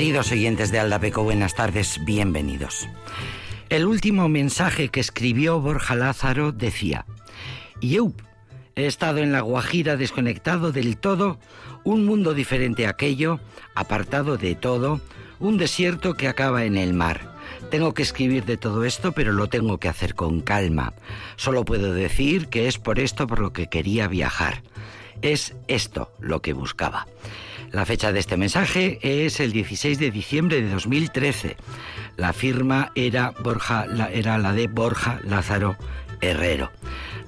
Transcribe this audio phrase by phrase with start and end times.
[0.00, 2.88] Queridos oyentes de Aldapeco, buenas tardes, bienvenidos.
[3.68, 7.04] El último mensaje que escribió Borja Lázaro decía,
[7.82, 8.10] yo
[8.76, 11.38] he estado en la Guajira desconectado del todo,
[11.84, 13.40] un mundo diferente a aquello,
[13.74, 15.02] apartado de todo,
[15.38, 17.36] un desierto que acaba en el mar.
[17.70, 20.94] Tengo que escribir de todo esto, pero lo tengo que hacer con calma.
[21.36, 24.62] Solo puedo decir que es por esto por lo que quería viajar.
[25.20, 27.06] Es esto lo que buscaba.
[27.72, 31.56] La fecha de este mensaje es el 16 de diciembre de 2013.
[32.16, 35.76] La firma era, Borja, era la de Borja Lázaro
[36.20, 36.72] Herrero.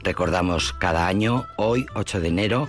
[0.02, 2.68] Recordamos cada año, hoy 8 de enero,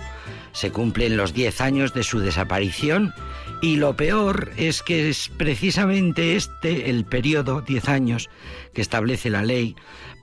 [0.52, 3.12] se cumplen los 10 años de su desaparición
[3.60, 8.30] y lo peor es que es precisamente este el periodo, 10 años,
[8.72, 9.74] que establece la ley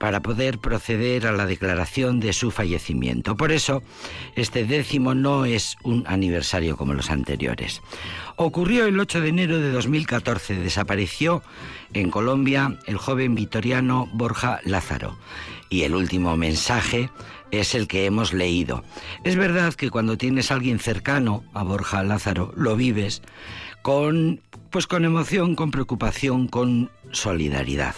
[0.02, 3.36] para poder proceder a la declaración de su fallecimiento.
[3.36, 3.84] Por eso,
[4.34, 7.82] este décimo no es un aniversario como los anteriores.
[8.34, 11.44] Ocurrió el 8 de enero de 2014, desapareció
[11.92, 15.16] en Colombia el joven vitoriano Borja Lázaro.
[15.70, 17.08] Y el último mensaje
[17.52, 18.82] es el que hemos leído.
[19.22, 23.22] Es verdad que cuando tienes a alguien cercano a Borja Lázaro, lo vives
[23.82, 24.40] con
[24.70, 27.94] pues con emoción, con preocupación, con solidaridad.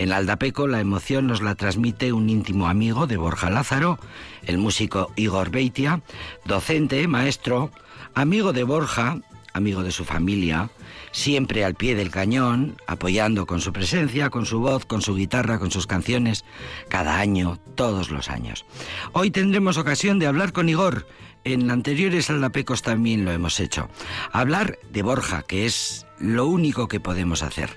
[0.00, 3.98] En Aldapeco la emoción nos la transmite un íntimo amigo de Borja Lázaro,
[4.46, 6.00] el músico Igor Beitia,
[6.46, 7.70] docente, maestro,
[8.14, 9.18] amigo de Borja,
[9.52, 10.70] amigo de su familia,
[11.12, 15.58] siempre al pie del cañón, apoyando con su presencia, con su voz, con su guitarra,
[15.58, 16.46] con sus canciones,
[16.88, 18.64] cada año, todos los años.
[19.12, 21.06] Hoy tendremos ocasión de hablar con Igor.
[21.44, 23.90] En anteriores aldapecos también lo hemos hecho.
[24.32, 27.76] Hablar de Borja, que es lo único que podemos hacer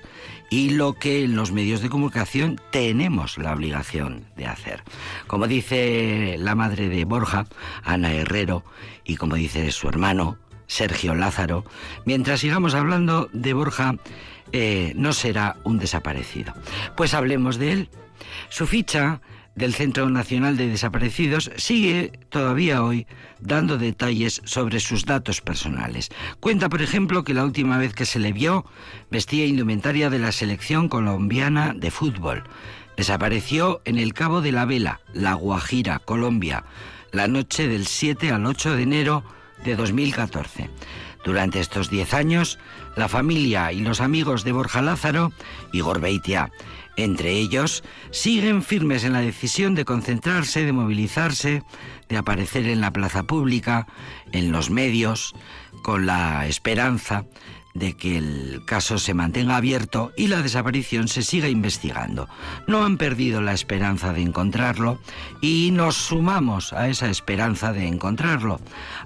[0.50, 4.82] y lo que en los medios de comunicación tenemos la obligación de hacer.
[5.26, 7.46] Como dice la madre de Borja,
[7.82, 8.64] Ana Herrero,
[9.04, 11.64] y como dice su hermano, Sergio Lázaro,
[12.04, 13.96] mientras sigamos hablando de Borja,
[14.52, 16.54] eh, no será un desaparecido.
[16.96, 17.88] Pues hablemos de él.
[18.48, 19.20] Su ficha
[19.54, 23.06] del Centro Nacional de Desaparecidos sigue todavía hoy
[23.40, 26.10] dando detalles sobre sus datos personales.
[26.40, 28.64] Cuenta, por ejemplo, que la última vez que se le vio
[29.10, 32.44] vestía indumentaria de la selección colombiana de fútbol.
[32.96, 36.64] Desapareció en el Cabo de la Vela, La Guajira, Colombia,
[37.12, 39.24] la noche del 7 al 8 de enero
[39.64, 40.70] de 2014.
[41.24, 42.58] Durante estos 10 años,
[42.96, 45.32] la familia y los amigos de Borja Lázaro
[45.72, 46.52] y Gorbeitia,
[46.96, 51.62] entre ellos, siguen firmes en la decisión de concentrarse, de movilizarse,
[52.08, 53.86] de aparecer en la plaza pública,
[54.32, 55.34] en los medios,
[55.82, 57.24] con la esperanza
[57.74, 62.28] de que el caso se mantenga abierto y la desaparición se siga investigando.
[62.68, 65.00] No han perdido la esperanza de encontrarlo
[65.40, 68.60] y nos sumamos a esa esperanza de encontrarlo.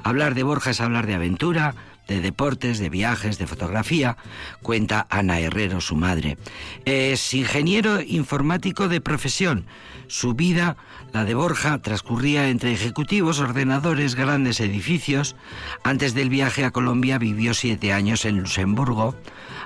[0.05, 1.75] Hablar de Borja es hablar de aventura,
[2.09, 4.17] de deportes, de viajes, de fotografía,
[4.63, 6.39] cuenta Ana Herrero, su madre.
[6.85, 9.67] Es ingeniero informático de profesión.
[10.09, 10.79] Su vida,
[11.13, 15.37] la de Borja, transcurría entre ejecutivos, ordenadores, grandes edificios.
[15.85, 19.15] Antes del viaje a Colombia vivió siete años en Luxemburgo,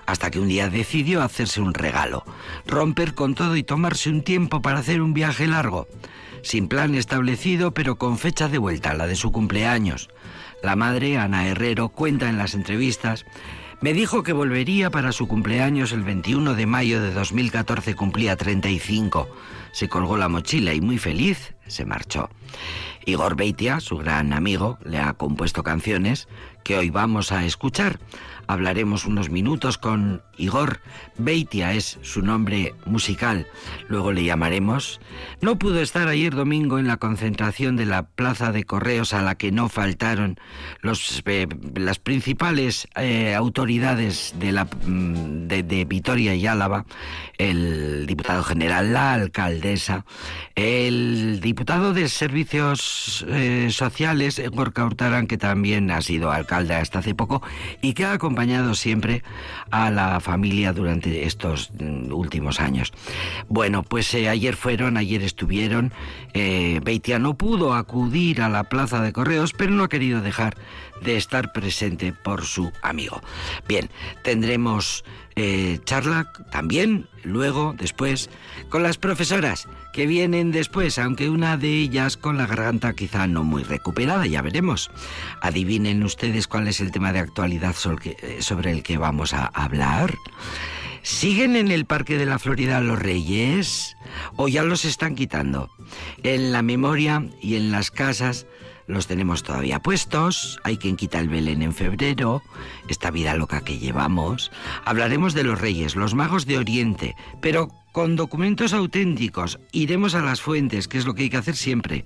[0.04, 2.24] hasta que un día decidió hacerse un regalo,
[2.66, 5.86] romper con todo y tomarse un tiempo para hacer un viaje largo,
[6.42, 10.08] sin plan establecido, pero con fecha de vuelta, la de su cumpleaños.
[10.62, 13.24] La madre, Ana Herrero, cuenta en las entrevistas,
[13.80, 19.28] me dijo que volvería para su cumpleaños el 21 de mayo de 2014, cumplía 35.
[19.72, 22.30] Se colgó la mochila y muy feliz se marchó.
[23.06, 26.28] Igor Beitia, su gran amigo, le ha compuesto canciones
[26.62, 27.98] que hoy vamos a escuchar.
[28.46, 30.80] Hablaremos unos minutos con Igor.
[31.18, 33.46] Beitia es su nombre musical.
[33.88, 35.00] Luego le llamaremos.
[35.40, 39.36] No pudo estar ayer domingo en la concentración de la Plaza de Correos a la
[39.36, 40.38] que no faltaron
[40.80, 46.84] los, eh, las principales eh, autoridades de, la, mm, de, Vitoria y Álava,
[47.38, 50.04] el diputado general, la alcaldesa,
[50.54, 57.14] el diputado de Servicios eh, Sociales, Gorka Hurtaran, que también ha sido alcalde hasta hace
[57.14, 57.42] poco
[57.80, 59.22] y que ha acompañado siempre
[59.70, 62.90] a la familia durante estos mm, últimos años.
[63.48, 65.92] Bueno, pues eh, ayer fueron, ayer estuvieron.
[66.32, 70.56] Eh, Beitia no pudo acudir a la plaza de correos, pero no ha querido dejar
[71.02, 73.20] de estar presente por su amigo.
[73.68, 73.90] Bien,
[74.22, 75.04] tendremos
[75.34, 78.28] eh, charla también, luego, después,
[78.68, 83.42] con las profesoras que vienen después, aunque una de ellas con la garganta quizá no
[83.42, 84.90] muy recuperada, ya veremos.
[85.40, 90.14] Adivinen ustedes cuál es el tema de actualidad sobre el que vamos a hablar.
[91.02, 93.96] ¿Siguen en el Parque de la Florida los Reyes
[94.36, 95.68] o ya los están quitando?
[96.22, 98.46] En la memoria y en las casas
[98.86, 102.42] los tenemos todavía puestos, hay quien quita el Belén en febrero,
[102.88, 104.50] esta vida loca que llevamos.
[104.84, 109.60] Hablaremos de los reyes, los magos de Oriente, pero con documentos auténticos.
[109.72, 112.04] Iremos a las fuentes, que es lo que hay que hacer siempre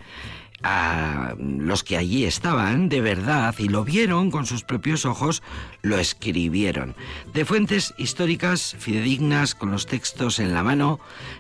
[0.63, 5.43] a los que allí estaban de verdad y lo vieron con sus propios ojos,
[5.83, 6.97] lo escribieron.
[7.33, 10.99] De fuentes históricas fidedignas, con los textos en la mano,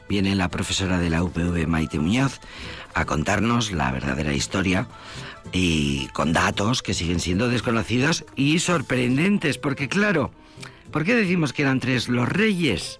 [0.08, 2.40] viene la profesora de la UPV, Maite Muñoz,
[2.96, 4.88] a contarnos la verdadera historia
[5.52, 10.32] y con datos que siguen siendo desconocidos y sorprendentes, porque claro,
[10.90, 12.98] ¿por qué decimos que eran tres los reyes?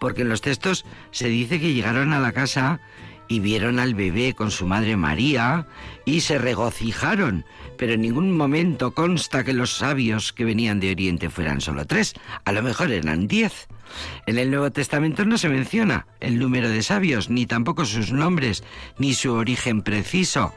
[0.00, 2.80] Porque en los textos se dice que llegaron a la casa
[3.28, 5.68] y vieron al bebé con su madre María
[6.04, 7.44] y se regocijaron,
[7.78, 12.14] pero en ningún momento consta que los sabios que venían de Oriente fueran solo tres,
[12.44, 13.68] a lo mejor eran diez.
[14.26, 18.62] En el Nuevo Testamento no se menciona el número de sabios, ni tampoco sus nombres,
[18.98, 20.52] ni su origen preciso.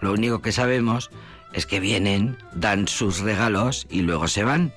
[0.00, 1.10] Lo único que sabemos
[1.52, 4.72] es que vienen, dan sus regalos y luego se van.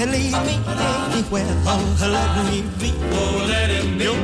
[0.00, 1.54] and leave me anywhere.
[1.66, 2.90] Oh, let me be.
[3.12, 4.04] Oh, let him be.
[4.04, 4.18] Your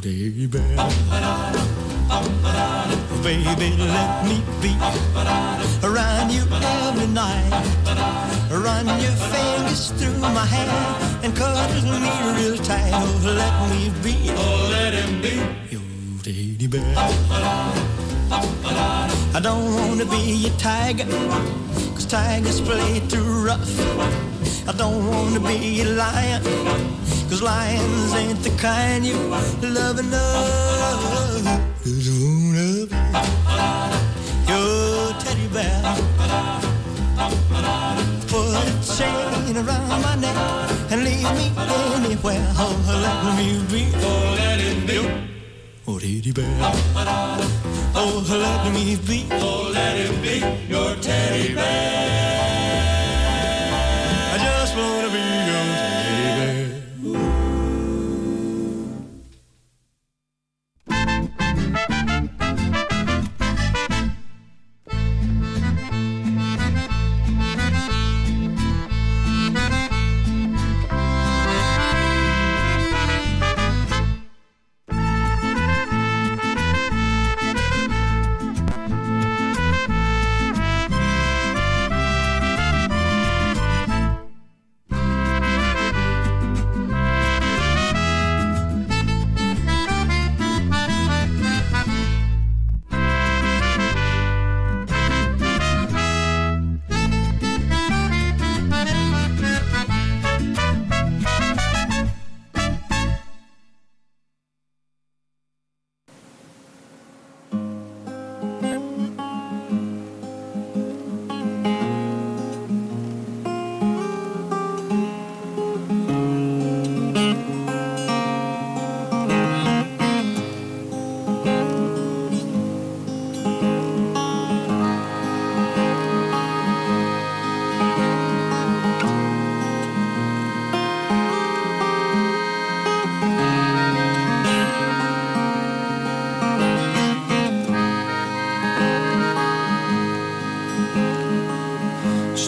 [0.00, 1.89] teddy bear.
[3.22, 4.72] Baby, let me be
[5.86, 7.50] around you every night.
[8.50, 12.90] Run your fingers through my hair and cuddle me real tight.
[12.92, 14.30] Oh, let me be.
[14.30, 15.34] Oh, let him be.
[15.70, 15.82] Your
[16.24, 16.94] teddy bear.
[19.32, 21.06] I don't wanna be a tiger,
[21.94, 23.70] cause tigers play too rough.
[24.66, 26.42] I don't wanna be a lion,
[27.28, 29.16] cause lions ain't the kind you
[29.62, 31.69] love enough.
[31.82, 32.96] Just wanna be
[34.46, 35.80] your teddy bear.
[38.28, 40.36] Put a chain around my neck
[40.90, 41.50] and leave me
[41.94, 42.46] anywhere.
[42.58, 43.82] Oh, let me be.
[43.96, 44.98] Oh, let it be.
[45.88, 46.72] Oh, teddy bear.
[47.94, 49.26] Oh, let me be.
[49.32, 52.29] Oh, let him be your teddy bear.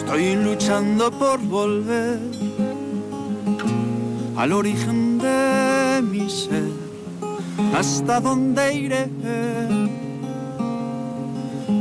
[0.01, 2.19] Luchando por volver
[4.35, 6.71] al origen de mi ser,
[7.75, 9.07] hasta dónde iré,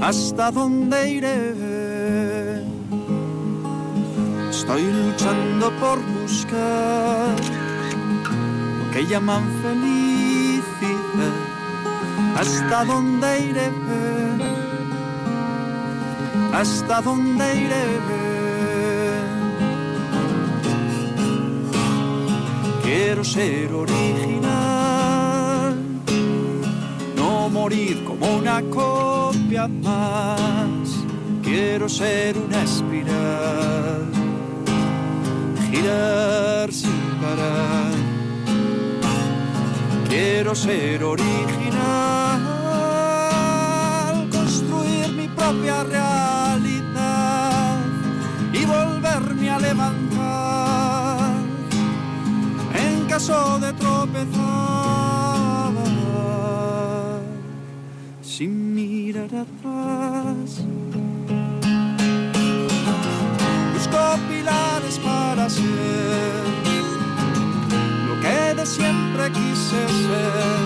[0.02, 1.54] hasta dónde iré.
[4.50, 7.34] Estoy luchando por buscar
[8.78, 11.34] lo que llaman felicidad,
[12.38, 13.70] hasta dónde iré,
[16.52, 17.86] hasta dónde iré.
[22.82, 24.50] Quiero ser original,
[27.16, 30.88] no morir como una copia más.
[31.42, 34.06] Quiero ser una espiral,
[35.70, 37.92] girar sin parar.
[40.08, 42.40] Quiero ser original,
[44.30, 46.11] construir mi propia realidad
[49.72, 51.32] levantar
[53.08, 54.32] caso de tropezar
[58.22, 60.50] sin mirar atrás.
[63.74, 66.42] Busco pilares para ser
[68.08, 70.62] lo que de siempre quise ser.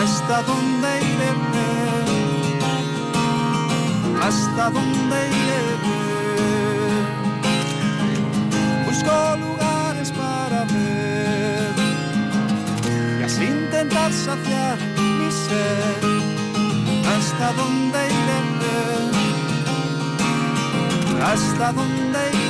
[0.00, 1.30] Hasta dónde iré,
[4.26, 6.11] hasta dónde iré.
[9.02, 11.72] Busco lugares para ver
[13.44, 14.78] intentar saciar
[15.18, 16.02] mi ser.
[17.08, 18.40] Hasta dónde iré,
[21.24, 22.41] hasta dónde iré.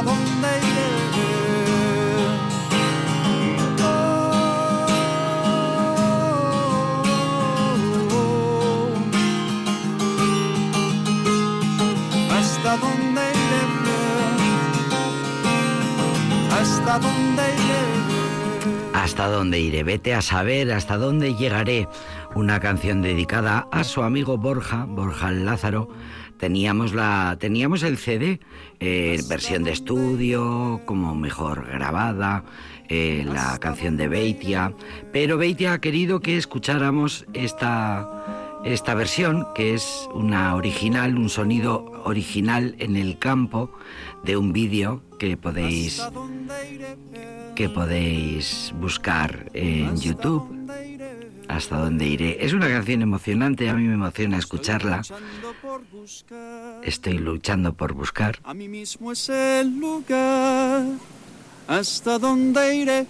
[0.00, 0.92] Dónde iré.
[12.62, 13.62] hasta dónde iré,
[16.58, 17.82] hasta dónde iré.
[18.94, 21.88] Hasta dónde iré, vete a saber hasta dónde llegaré.
[22.34, 25.88] Una canción dedicada a su amigo Borja, Borja Lázaro.
[26.38, 28.40] Teníamos, la, teníamos el CD,
[28.80, 32.44] eh, versión de estudio, como mejor grabada,
[32.88, 34.74] eh, la canción de Beitia,
[35.12, 38.08] pero Beitia ha querido que escucháramos esta
[38.64, 43.72] esta versión, que es una original, un sonido original en el campo
[44.22, 46.02] de un vídeo que podéis
[47.54, 50.48] que podéis buscar en YouTube.
[51.48, 52.44] Hasta dónde iré.
[52.44, 55.02] Es una canción emocionante, a mí me emociona escucharla.
[56.82, 58.38] Estoy luchando por buscar.
[58.44, 60.84] A mí mismo es el lugar.
[61.68, 63.06] Hasta dónde iré.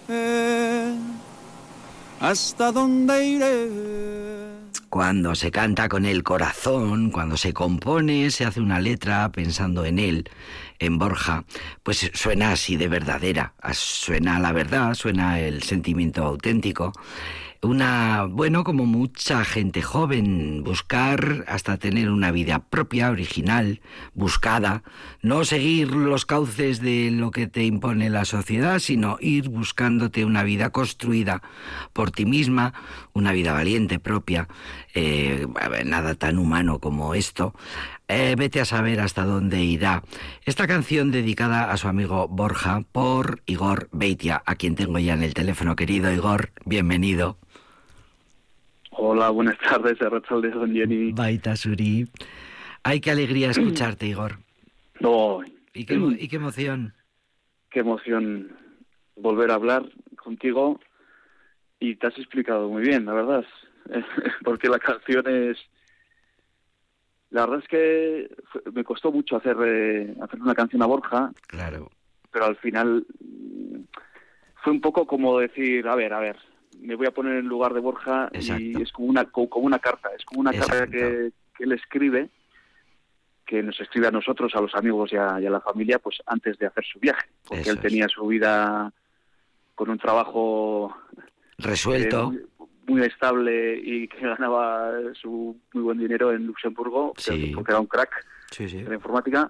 [2.19, 4.63] Hasta dónde iré
[4.93, 9.97] cuando se canta con el corazón, cuando se compone, se hace una letra pensando en
[9.97, 10.29] él,
[10.77, 11.45] en Borja,
[11.81, 16.93] pues suena así de verdadera, suena la verdad, suena el sentimiento auténtico
[17.63, 23.81] una, bueno, como mucha gente joven, buscar hasta tener una vida propia, original,
[24.13, 24.83] buscada,
[25.21, 30.43] no seguir los cauces de lo que te impone la sociedad, sino ir buscándote una
[30.43, 31.41] vida construida
[31.93, 32.73] por ti misma,
[33.13, 34.49] una vida valiente propia,
[34.93, 35.47] eh,
[35.85, 37.55] nada tan humano como esto.
[38.09, 40.03] Eh, vete a saber hasta dónde irá.
[40.45, 45.23] Esta canción dedicada a su amigo Borja por Igor Beitia, a quien tengo ya en
[45.23, 45.77] el teléfono.
[45.77, 47.37] Querido Igor, bienvenido.
[48.95, 51.11] Hola, buenas tardes, de Don Jenny.
[51.13, 52.07] Baita Suri.
[52.83, 54.37] Ay, qué alegría escucharte, Igor.
[54.99, 55.41] No.
[55.73, 56.93] ¿Y qué, ¿Y qué emoción?
[57.71, 58.55] Qué emoción
[59.15, 60.79] volver a hablar contigo
[61.79, 63.45] y te has explicado muy bien, la verdad.
[64.43, 65.57] Porque la canción es...
[67.31, 68.29] La verdad es que
[68.71, 71.31] me costó mucho hacer, eh, hacer una canción a Borja.
[71.47, 71.89] Claro.
[72.31, 73.81] Pero al final mm,
[74.63, 76.37] fue un poco como decir, a ver, a ver,
[76.83, 80.09] me voy a poner en lugar de Borja y es como una, como una carta,
[80.17, 82.29] es como una carta que, que, él escribe,
[83.45, 86.67] que nos escribe a nosotros, a los amigos y a, la familia, pues antes de
[86.67, 88.91] hacer su viaje, porque él tenía su vida
[89.75, 90.95] con un trabajo
[91.57, 92.33] resuelto.
[92.33, 92.45] Eh,
[92.85, 98.25] muy, estable y que ganaba su muy buen dinero en Luxemburgo, porque era un crack
[98.59, 99.49] en la informática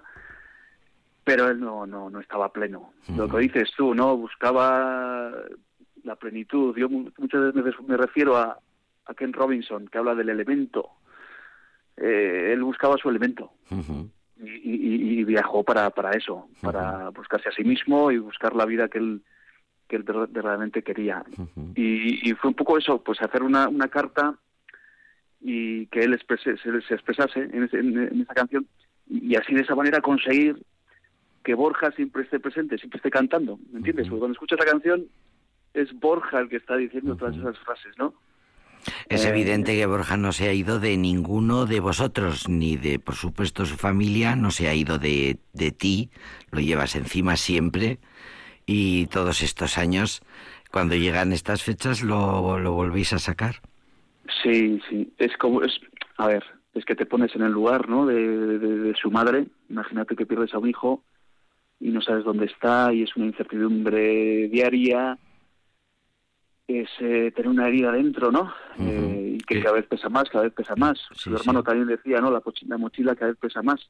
[1.24, 2.92] pero él no, no, no estaba pleno.
[3.16, 4.14] Lo que dices tú, ¿no?
[4.16, 5.32] Buscaba
[6.04, 6.76] la plenitud.
[6.76, 8.58] Yo muchas veces me refiero a,
[9.16, 10.90] Ken Robinson, que habla del elemento.
[11.96, 13.52] Eh, él buscaba su elemento.
[14.38, 18.98] y, viajó para, para eso, para buscarse a sí mismo y buscar la vida que
[18.98, 19.22] él,
[19.88, 21.24] que él verdaderamente quería.
[21.74, 24.38] y, fue un poco eso, pues hacer una, una carta
[25.40, 28.66] y que él exprese, se, expresase en, en, esa canción
[29.06, 30.64] y así de esa manera conseguir
[31.42, 34.08] que Borja siempre esté presente, siempre esté cantando, ¿me entiendes?
[34.08, 35.06] Porque cuando escuchas la canción
[35.74, 38.14] es Borja el que está diciendo todas esas frases, ¿no?
[39.08, 42.98] Es eh, evidente que Borja no se ha ido de ninguno de vosotros, ni de,
[42.98, 46.10] por supuesto, su familia, no se ha ido de, de ti,
[46.50, 47.98] lo llevas encima siempre
[48.66, 50.22] y todos estos años,
[50.70, 53.56] cuando llegan estas fechas, lo, lo volvéis a sacar.
[54.42, 55.78] Sí, sí, es como, es,
[56.16, 58.06] a ver, es que te pones en el lugar, ¿no?
[58.06, 61.02] De, de, su madre, imagínate que pierdes a un hijo
[61.78, 65.18] y no sabes dónde está y es una incertidumbre diaria
[66.66, 68.52] es eh, tener una herida dentro, ¿no?
[68.78, 70.98] Eh, y que cada vez pesa más, cada vez pesa más.
[71.12, 72.30] Su hermano también decía, ¿no?
[72.30, 73.80] La, mochila cada vez pesa más.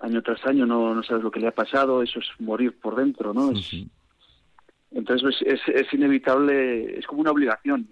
[0.00, 2.96] Año tras año no, no sabes lo que le ha pasado, eso es morir por
[2.96, 3.50] dentro, ¿no?
[4.90, 7.88] entonces pues, es, es, inevitable, es como una obligación.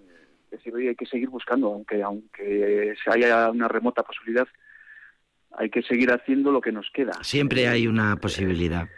[0.50, 4.46] Es decir, hay que seguir buscando, aunque aunque haya una remota posibilidad,
[5.53, 7.12] hay que seguir haciendo lo que nos queda.
[7.22, 8.88] Siempre hay una posibilidad.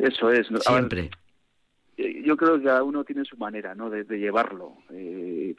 [0.00, 0.46] Eso es.
[0.60, 1.10] Siempre
[1.96, 3.88] yo creo que cada uno tiene su manera ¿no?
[3.88, 4.74] de, llevarlo.
[4.90, 5.54] Eh,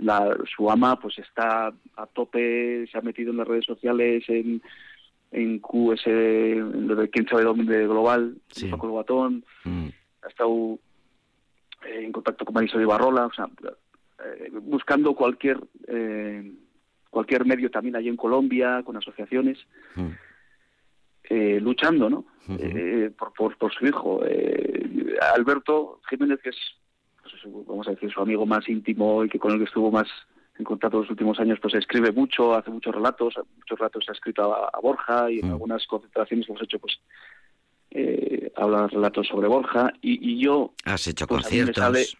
[0.00, 4.60] la, su ama pues está a tope, se ha metido en las redes sociales, en,
[5.32, 8.68] en QS, en lo de quién sabe dónde global, sí.
[8.68, 9.88] Paco Lobatón, mm.
[10.22, 10.78] ha estado
[11.86, 13.48] eh, en contacto con Marisol Ibarrola, o sea,
[14.24, 16.52] eh, buscando cualquier eh,
[17.08, 19.58] cualquier medio también allí en Colombia, con asociaciones.
[19.94, 20.10] Mm.
[21.30, 22.26] Eh, luchando, ¿no?
[22.58, 24.20] Eh, por, por, por, su hijo.
[24.26, 24.83] Eh,
[25.20, 26.56] Alberto Jiménez, que es,
[27.22, 30.08] pues vamos a decir, su amigo más íntimo y que con el que estuvo más
[30.58, 34.54] en contacto los últimos años, pues escribe mucho, hace muchos relatos, muchos relatos ha escrito
[34.54, 37.00] a, Borja y en algunas concentraciones que hemos hecho, pues
[37.90, 40.72] eh, habla relatos sobre Borja y, y yo...
[40.84, 42.16] Has hecho pues, conciertos.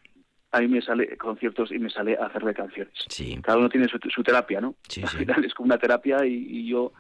[0.51, 2.95] A mí me sale conciertos y me sale a hacerle canciones.
[3.43, 4.77] Cada uno tiene su, su terapia, ¿no?
[5.03, 6.93] Al final es como una terapia y yo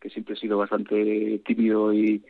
[0.00, 2.22] que siempre he sido bastante tímido y,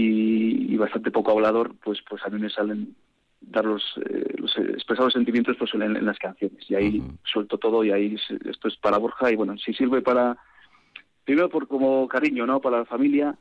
[0.00, 2.94] y, bastante poco hablador, pues pues a mí me salen
[3.40, 6.70] dar los, eh, los expresar los sentimientos pues en, las canciones.
[6.70, 10.36] Y ahí suelto todo y ahí esto es para Borja y bueno si sirve para
[11.24, 13.36] primero por como cariño no para la familia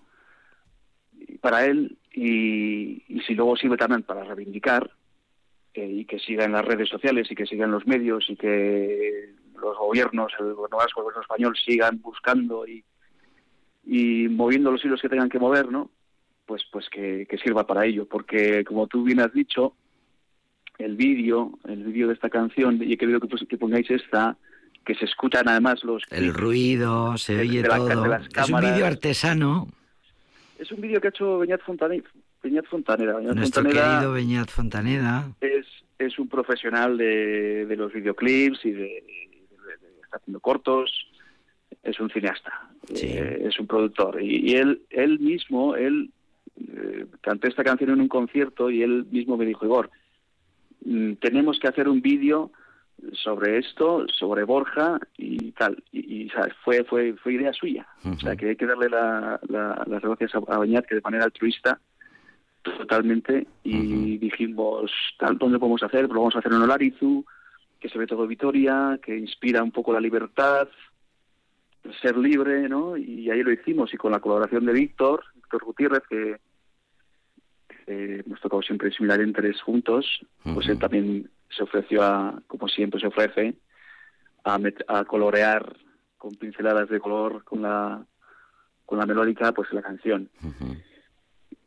[1.41, 4.91] para él y, y si luego sirve también para reivindicar
[5.73, 8.35] eh, y que siga en las redes sociales y que siga en los medios y
[8.35, 12.83] que los gobiernos el gobierno vasco el gobierno español sigan buscando y
[13.87, 15.89] y moviendo los hilos que tengan que mover, ¿no?
[16.47, 19.75] Pues, pues que, sirva para ello, porque como tú bien has dicho,
[20.79, 24.35] el vídeo, el vídeo de esta canción, y he querido que, pues, que pongáis esta,
[24.85, 26.03] que se escuchan además los...
[26.09, 28.15] El ruido, se oye todo.
[28.15, 29.67] es un vídeo artesano.
[30.57, 32.03] Es un vídeo que ha hecho Beñat, Fontanera.
[32.41, 33.19] Beñat Fontanera.
[33.19, 35.29] Nuestro querido Beñat Fontaneda.
[35.41, 35.65] Es,
[35.99, 39.03] es un profesional de, de los videoclips y de,
[40.07, 40.89] está haciendo cortos,
[41.83, 44.21] es un cineasta, eh, es un productor.
[44.21, 46.11] Y, él, él mismo, él
[46.59, 49.89] eh, canté esta canción en un concierto y él mismo me dijo, Igor,
[50.85, 52.51] mm, tenemos que hacer un vídeo
[53.13, 55.83] sobre esto, sobre Borja y tal.
[55.91, 56.29] Y,
[56.63, 57.87] fue, fue, fue idea suya.
[58.03, 61.25] O sea, que hay que darle la, las gracias a, a Bañat, que de manera
[61.25, 61.79] altruista,
[62.63, 66.05] totalmente, y dijimos, tal, ¿dónde podemos hacer?
[66.05, 67.23] Pues lo vamos a hacer en Olarizu,
[67.79, 70.67] que se ve todo Vitoria, que inspira un poco la libertad,
[72.01, 72.97] ser libre, ¿no?
[72.97, 76.37] Y ahí lo hicimos y con la colaboración de Víctor, Víctor Gutiérrez, que
[77.87, 80.05] hemos tocado siempre similar en tres juntos,
[80.43, 83.55] pues él también se ofreció a, como siempre se ofrece,
[84.43, 85.75] a, a colorear
[86.17, 88.05] con pinceladas de color con la
[88.85, 90.29] con la melódica pues la canción.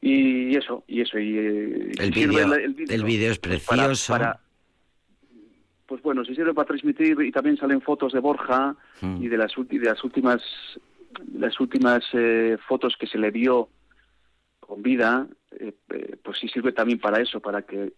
[0.01, 1.19] Y eso, y eso.
[1.19, 4.17] Y, eh, el, vídeo el, video es precioso
[5.87, 9.53] pues bueno, se sirve para transmitir y también salen fotos de Borja y de las,
[9.57, 10.41] de las últimas
[11.35, 13.69] las últimas eh, fotos que se le vio
[14.61, 17.93] con vida, eh, eh, pues sí sirve también para eso, para que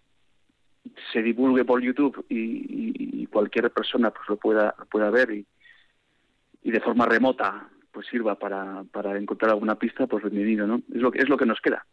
[1.13, 5.47] se divulgue por YouTube y, cualquier persona pues lo pueda pueda ver y,
[6.65, 10.83] y de forma remota pues sirva para, para encontrar alguna pista, pues bienvenido, ¿no?
[10.95, 11.87] Es lo que es lo que nos queda.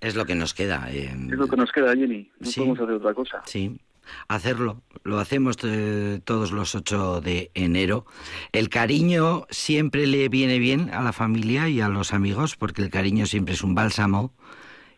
[0.00, 0.90] Es lo que nos queda.
[0.90, 2.30] Es lo que nos queda, Jenny.
[2.38, 3.42] No podemos hacer otra cosa.
[3.46, 3.80] Sí,
[4.28, 4.82] hacerlo.
[5.02, 8.06] Lo hacemos eh, todos los 8 de enero.
[8.52, 12.90] El cariño siempre le viene bien a la familia y a los amigos, porque el
[12.90, 14.32] cariño siempre es un bálsamo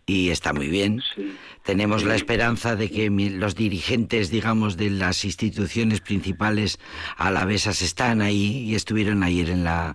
[0.07, 1.01] y está muy bien.
[1.63, 6.79] Tenemos la esperanza de que los dirigentes, digamos, de las instituciones principales
[7.17, 9.95] alavesas están ahí y estuvieron ayer en la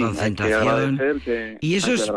[0.00, 1.00] concentración.
[1.60, 2.10] y eso es,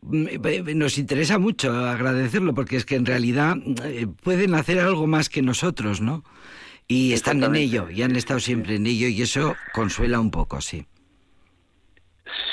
[0.00, 5.28] mm, nos interesa mucho agradecerlo porque es que en realidad eh, pueden hacer algo más
[5.28, 6.24] que nosotros, ¿no?
[6.90, 10.62] Y están en ello, y han estado siempre en ello, y eso consuela un poco,
[10.62, 10.86] sí.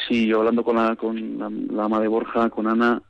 [0.07, 1.37] Sí, yo hablando con la, con
[1.73, 3.01] la, ama de Borja, con Ana,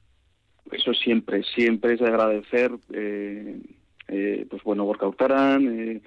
[0.72, 3.60] eso siempre, siempre es de agradecer, eh,
[4.08, 6.02] eh, pues bueno, Borja Hurtarán, eh,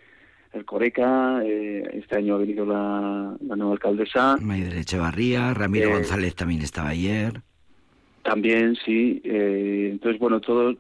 [0.52, 4.38] el Coreca, este año ha venido la, nueva alcaldesa.
[4.40, 7.42] Mayder Echevarría, Ramiro González también estaba ayer.
[8.22, 9.20] También, sí.
[9.24, 10.74] entonces, bueno, todo,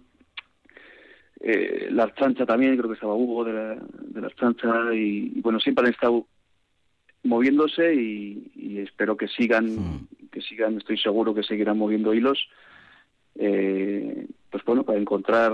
[1.90, 5.86] la chancha también, creo que estaba Hugo de la, de la chancha, y, bueno, siempre
[5.86, 6.26] han estado
[7.24, 10.08] moviéndose y, espero que sigan, hmm.
[10.30, 12.48] que sigan, estoy seguro que seguirán moviendo hilos,
[13.38, 15.52] eh, pues bueno, para encontrar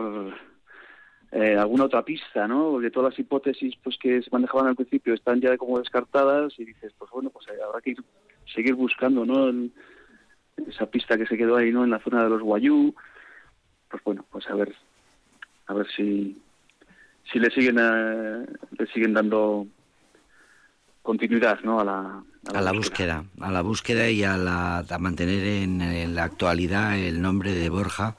[1.32, 2.70] eh, alguna otra pista, ¿no?
[2.70, 6.64] Porque todas las hipótesis pues que se manejaban al principio están ya como descartadas y
[6.64, 7.94] dices, pues bueno, pues habrá que
[8.52, 9.70] seguir buscando, ¿no?
[10.68, 11.84] esa pista que se quedó ahí, ¿no?
[11.84, 12.94] En la zona de los Guayú,
[13.90, 14.74] pues bueno, pues a ver,
[15.66, 16.40] a ver si
[17.32, 18.46] si le siguen eh,
[18.78, 19.66] le siguen dando
[21.04, 21.80] continuidad ¿no?
[21.80, 23.24] a la, a la, búsqueda.
[23.38, 28.16] a la búsqueda y a, la, a mantener en, la actualidad el nombre de Borja,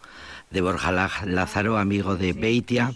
[0.52, 2.91] de Borja Lázaro, amigo de Beitia,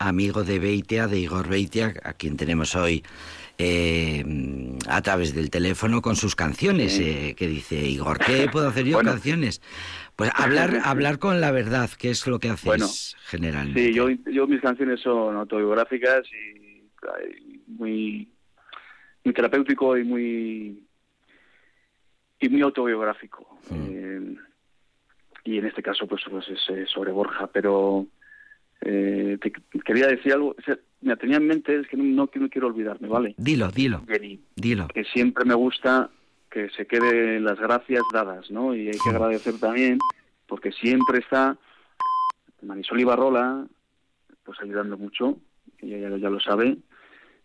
[0.00, 3.04] amigo de Beitia, de Igor Beitia, a quien tenemos hoy
[3.56, 4.24] eh,
[4.88, 8.98] a través del teléfono con sus canciones, eh, que dice Igor, ¿qué puedo hacer yo
[9.04, 9.62] canciones?
[10.16, 12.88] Pues hablar, hablar con la verdad, que es lo que haces bueno,
[13.26, 13.86] generalmente.
[13.86, 16.90] Sí, yo, yo mis canciones son autobiográficas y
[17.68, 18.28] muy
[19.24, 20.86] muy terapéutico y muy
[22.40, 23.58] y muy autobiográfico.
[23.70, 24.36] Eh,
[25.44, 28.06] y en este caso, pues, pues es eh, sobre Borja, pero
[28.80, 29.52] eh, te,
[29.84, 30.56] quería decir algo.
[31.02, 33.34] me tenía en mente, es que no, no, quiero olvidarme, ¿vale?
[33.36, 34.02] Dilo, dilo.
[34.56, 34.88] dilo.
[34.88, 36.10] Que siempre me gusta
[36.50, 38.74] que se queden las gracias dadas, ¿no?
[38.74, 39.98] Y hay que agradecer también,
[40.46, 41.56] porque siempre está
[42.62, 43.66] Marisol Ibarrola,
[44.44, 45.38] pues ayudando mucho,
[45.78, 46.78] ella ya, ya lo sabe,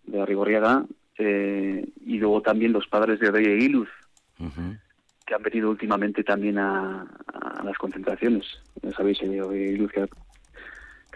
[0.05, 0.85] de Arrigorriaga,
[1.17, 3.89] eh, y luego también los padres de Rey Iluz,
[5.25, 7.05] que han venido últimamente también a,
[7.63, 8.45] las concentraciones.
[8.81, 10.07] Ya sabéis, eh, Iluz que,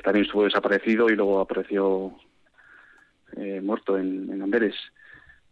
[0.04, 2.16] también estuvo desaparecido y luego apareció
[3.36, 4.76] eh, muerto en, en, Amberes.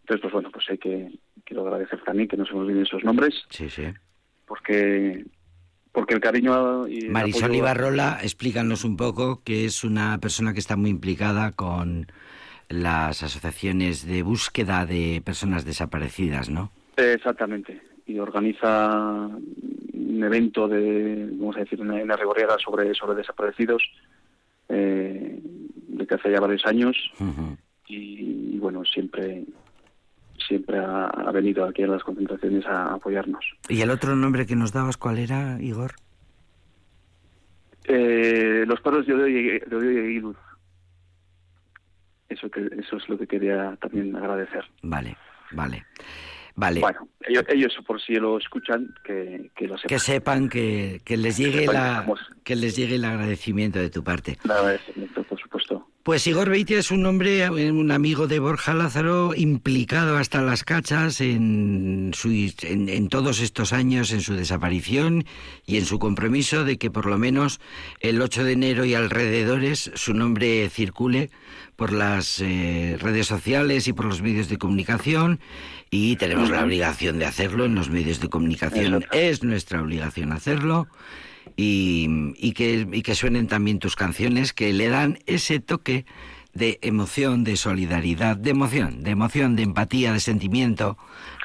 [0.01, 1.12] Entonces, pues bueno, pues hay que
[1.43, 3.36] quiero agradecer también que nos olviden esos nombres.
[3.49, 3.86] Sí, sí.
[4.45, 5.25] Porque
[5.97, 10.75] porque el cariño y Marisol Ibarrola, explícanos un poco que es una persona que está
[10.75, 12.05] muy implicada con
[12.69, 16.71] las asociaciones de búsqueda de personas desaparecidas, ¿no?
[16.95, 17.82] Exactamente.
[18.06, 23.84] Y organiza un evento de, vamos a decir, en la Regorriaga sobre, sobre desaparecidos
[24.69, 26.97] eh, de que hace ya varios años.
[27.88, 29.45] y, bueno, siempre
[30.47, 33.43] siempre ha, venido aquí a las concentraciones a apoyarnos.
[33.67, 35.95] ¿Y el otro nombre que nos dabas cuál era, Igor?
[37.86, 40.34] Eh, los paros de Odio y, de
[42.30, 44.66] eso que eso es lo que quería también agradecer.
[44.82, 45.18] Vale
[45.52, 45.86] vale.
[46.56, 46.80] Vale.
[46.80, 49.90] Bueno ellos, ellos por si lo escuchan que, que lo sepan.
[49.90, 52.06] Que sepan que, que les llegue la
[52.44, 54.38] que les llegue el agradecimiento de tu parte.
[54.44, 55.24] El agradecimiento
[56.08, 61.20] pues Igor Beitia es un hombre, un amigo de Borja Lázaro, implicado hasta las cachas
[61.20, 62.30] en, su,
[62.62, 65.26] en, en, todos estos años en su desaparición
[65.65, 67.60] y en su compromiso de que por lo menos
[68.00, 71.30] el 8 de enero y alrededores su nombre circule
[71.76, 75.41] por las eh, redes sociales y por los medios de comunicación.
[75.89, 79.04] Y tenemos la obligación de hacerlo en los medios de comunicación.
[79.12, 80.88] Es nuestra obligación hacerlo
[81.55, 86.05] y, y, que, y que suenen también tus canciones que le dan ese toque
[86.53, 90.97] de emoción, de solidaridad, de emoción, de emoción, de empatía, de sentimiento,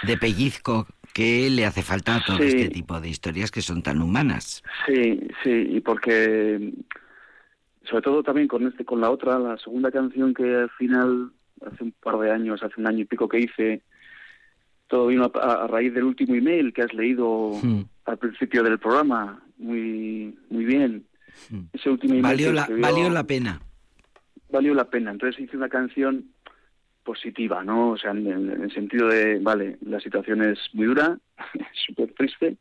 [0.07, 4.01] de pellizco que le hace falta a todo este tipo de historias que son tan
[4.01, 4.63] humanas.
[4.87, 6.73] Sí, sí, y porque
[7.85, 11.33] sobre todo también con este con la otra la segunda canción que al final
[11.67, 13.83] hace un par de años hace un año y pico que hice
[14.87, 17.83] todo vino a, raíz del último email que has leído hmm.
[18.07, 21.07] al principio del programa muy muy bien.
[21.73, 23.61] Ese último email valió la valió la pena.
[24.51, 25.11] Valió la pena.
[25.11, 26.27] Entonces hice una canción
[27.05, 31.19] positiva no o sea en, en el sentido de vale la situación es muy dura
[31.87, 32.59] súper triste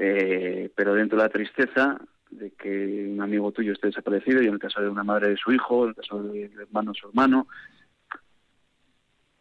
[0.00, 4.54] eh, pero dentro de la tristeza de que un amigo tuyo esté desaparecido y en
[4.54, 7.48] el caso de una madre de su hijo, en el caso de hermano su hermano,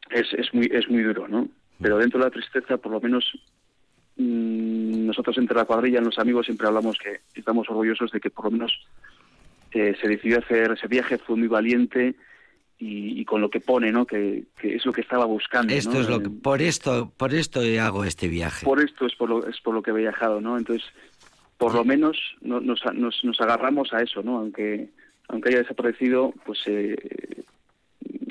[0.09, 1.47] es, es, muy, es muy duro, ¿no?
[1.79, 3.56] Pero dentro de la tristeza, por lo menos, mm,
[4.17, 8.51] nosotros entre la cuadrilla, los amigos, siempre hablamos que estamos orgullosos de que por lo
[8.51, 8.73] menos
[9.71, 12.15] eh, se decidió hacer ese viaje, fue muy valiente
[12.79, 14.05] y, con lo que pone, ¿no?
[14.05, 15.73] Que, es lo que estaba buscando.
[15.73, 18.65] Esto es lo que, por esto, por esto hago este viaje.
[18.65, 20.57] Por esto es por lo, es por lo que he viajado, ¿no?
[20.57, 20.87] Entonces,
[21.57, 24.37] por lo menos nos, nos, nos agarramos a eso, ¿no?
[24.37, 24.89] Aunque
[25.27, 26.95] aunque haya desaparecido, pues eh,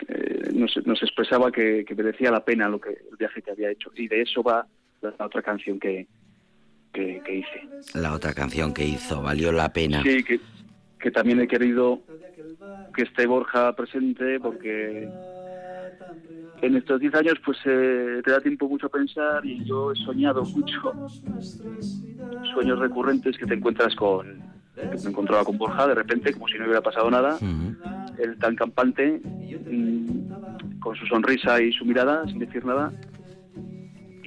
[0.08, 4.08] eh, nos, expresaba que, merecía la pena lo que el viaje que había hecho y
[4.08, 4.66] de eso va
[5.00, 6.06] la, otra canción que,
[6.92, 7.98] que, hice.
[7.98, 10.02] La otra canción que hizo valió la pena.
[10.02, 10.40] Sí, que,
[10.98, 12.00] que también he querido
[12.94, 15.08] que esté Borja presente porque
[16.62, 19.96] en estos 10 años pues eh, te da tiempo mucho a pensar y yo he
[19.96, 21.08] soñado mucho
[22.54, 24.40] sueños recurrentes que te encuentras con
[24.74, 27.38] que me encontraba con Borja de repente como si no hubiera pasado nada
[28.18, 32.92] él tan campante mm, con su sonrisa y su mirada sin decir nada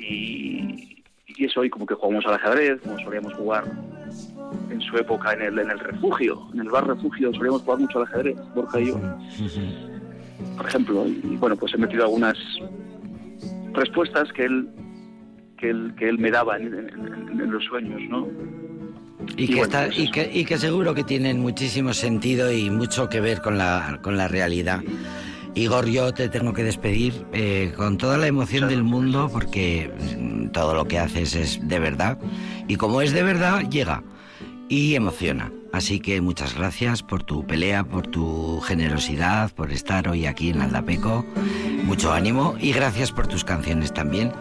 [0.09, 3.63] y, y eso y como que jugamos al ajedrez como solíamos jugar
[4.69, 7.99] en su época en el, en el refugio, en el bar refugio, solíamos jugar mucho
[7.99, 8.99] al ajedrez, Borja y yo.
[10.57, 12.37] Por ejemplo, y bueno, pues he metido algunas
[13.73, 14.69] respuestas que él
[15.57, 18.27] que él, que él me daba en, los sueños, ¿no?
[19.35, 23.09] Y, que está, pues y, que, y que seguro que tienen muchísimo sentido y mucho
[23.09, 24.81] que ver con la, con la realidad.
[25.55, 30.49] Igor, yo te tengo que despedir eh, con toda la emoción del mundo porque mm,
[30.49, 32.17] todo lo que haces es de verdad
[32.67, 34.03] y como es de verdad, llega
[34.69, 35.51] y emociona.
[35.71, 40.61] Así que muchas gracias por tu pelea, por tu generosidad, por estar hoy aquí en
[40.61, 41.25] Aldapeco.
[41.83, 44.31] Mucho ánimo y gracias por tus canciones también,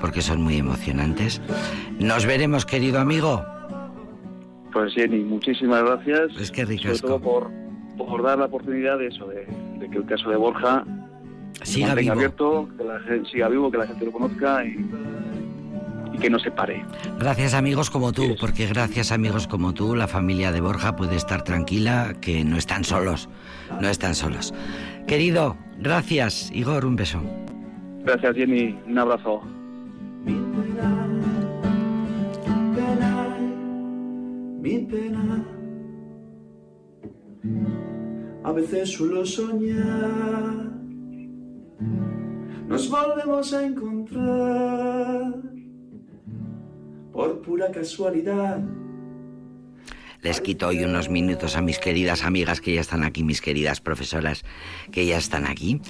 [0.00, 1.42] porque son muy emocionantes.
[1.98, 3.44] Nos veremos, querido amigo.
[4.72, 6.40] Pues Jenny, muchísimas gracias.
[6.40, 6.96] Es que ricasco.
[6.96, 7.50] Sobre todo por,
[8.06, 9.46] por dar la oportunidad de eso, de,
[9.90, 10.84] que el caso de Borja
[11.62, 12.12] siga vivo.
[12.12, 14.86] abierto, que la gente siga vivo, que la gente lo conozca y
[16.18, 16.84] que no se pare.
[17.18, 21.42] Gracias amigos como tú, porque gracias amigos como tú, la familia de Borja puede estar
[21.42, 23.28] tranquila, que no están solos,
[23.80, 24.52] no están solos.
[25.06, 27.22] Querido, gracias, Igor, un beso.
[28.04, 29.42] Gracias, Jenny, un abrazo.
[34.60, 35.44] Mi pena,
[38.48, 40.72] a veces suelo soñar,
[42.66, 45.34] nos volvemos a encontrar
[47.12, 48.64] por pura casualidad.
[50.20, 53.80] Les quito hoy unos minutos a mis queridas amigas que ya están aquí, mis queridas
[53.80, 54.44] profesoras
[54.90, 55.80] que ya están aquí.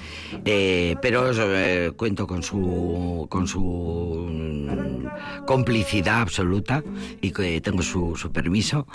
[0.45, 6.83] Eh, pero eh, cuento con su, con su mm, complicidad absoluta
[7.21, 8.87] y que tengo su, su permiso.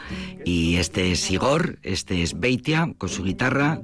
[0.45, 3.81] Y este es Igor, este es Beitia con su guitarra,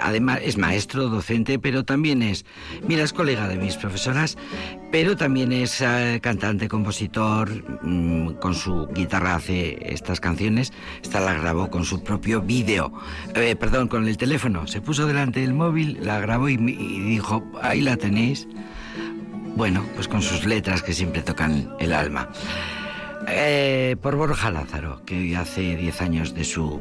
[0.00, 2.44] además es maestro, docente, pero también es,
[2.86, 4.36] mira, es colega de mis profesoras,
[4.90, 7.50] pero también es eh, cantante, compositor,
[7.82, 10.72] mm, con su guitarra hace estas canciones,
[11.02, 12.92] esta la grabó con su propio vídeo,
[13.34, 17.80] eh, perdón, con el teléfono, se puso delante del móvil, la grabó y, dijo, ahí
[17.80, 18.46] la tenéis.
[19.54, 22.30] Bueno, pues con sus letras que siempre tocan el alma.
[23.28, 26.80] Eh, por Borja Lázaro, que hace 10 años de su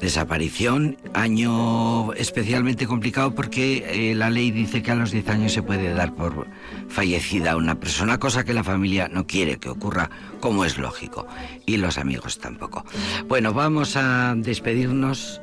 [0.00, 5.62] desaparición, año especialmente complicado porque eh, la ley dice que a los 10 años se
[5.62, 6.46] puede dar por
[6.88, 11.26] fallecida una persona, cosa que la familia no quiere que ocurra, como es lógico,
[11.66, 12.84] y los amigos tampoco.
[13.28, 15.40] Bueno, vamos a despedirnos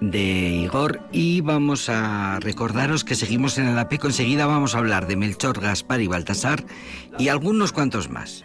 [0.00, 4.08] de Igor y vamos a recordaros que seguimos en el APECO.
[4.08, 6.64] Enseguida vamos a hablar de Melchor, Gaspar y Baltasar
[7.18, 8.44] y algunos cuantos más.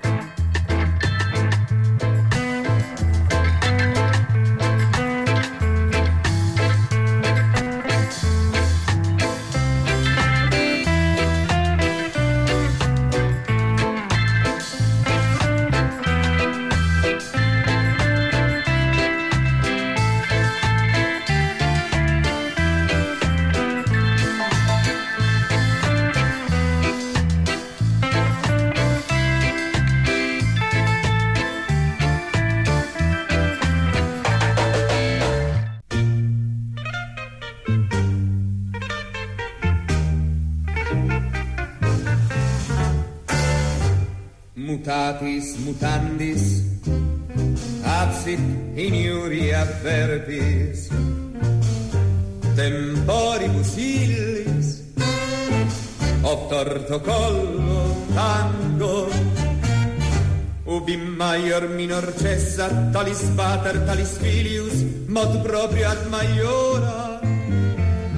[62.60, 67.20] Cessa talis pater talis filius mod proprio ad maiora.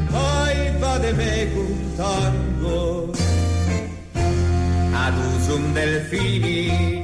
[0.09, 3.11] Ai vade mecum tango.
[5.03, 7.03] Ad usum delfini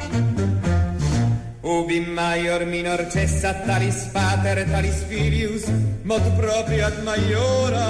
[1.62, 5.70] ubi maior minor cessa talis pater talis filius
[6.10, 7.90] mod proprio ad maiora.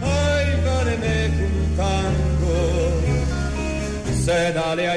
[0.00, 2.60] Ai vale me cum tango.
[4.24, 4.96] Sed alea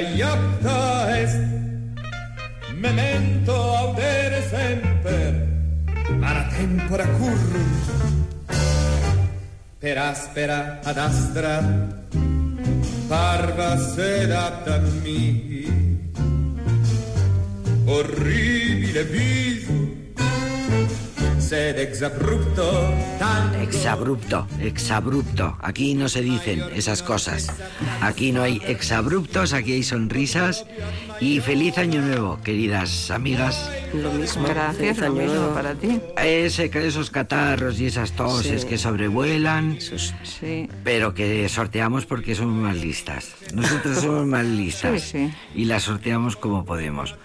[6.58, 7.86] tempora currus
[9.78, 11.54] per aspera ad astra
[13.06, 15.62] parva sed apta mihi
[17.86, 19.78] horribile viso
[21.38, 22.66] sed exabrupto
[23.18, 25.56] tanto Exabrupto, exabrupto.
[25.60, 27.48] Aquí no se dicen esas cosas.
[28.00, 30.64] Aquí no hay exabruptos, aquí hay sonrisas.
[31.20, 33.68] Y feliz año nuevo, queridas amigas.
[33.92, 34.46] Lo mismo.
[34.46, 35.54] Gracias, Feliz lo año mismo nuevo.
[35.54, 36.00] para ti.
[36.16, 38.68] Ese, esos catarros y esas toses Sí.
[38.68, 39.72] que sobrevuelan.
[39.76, 40.68] Esos- Sí.
[40.84, 43.34] Pero que sorteamos porque somos más listas.
[43.52, 45.02] Nosotros somos más listas.
[45.02, 45.34] Sí, sí.
[45.56, 47.16] Y las sorteamos como podemos.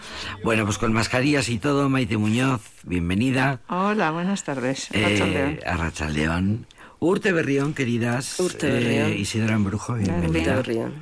[0.44, 3.62] Bueno, pues con mascarillas y todo, Maite Muñoz, bienvenida.
[3.70, 4.88] Hola, buenas tardes.
[4.92, 6.66] Eh, a Rachaldeón.
[7.00, 8.40] Urte Berrión, queridas.
[8.40, 9.12] Urte Berrión.
[9.12, 10.22] Eh, Isidora Embrujo, bienvenida.
[10.22, 10.56] Bienvenida.
[10.56, 10.94] Berrión.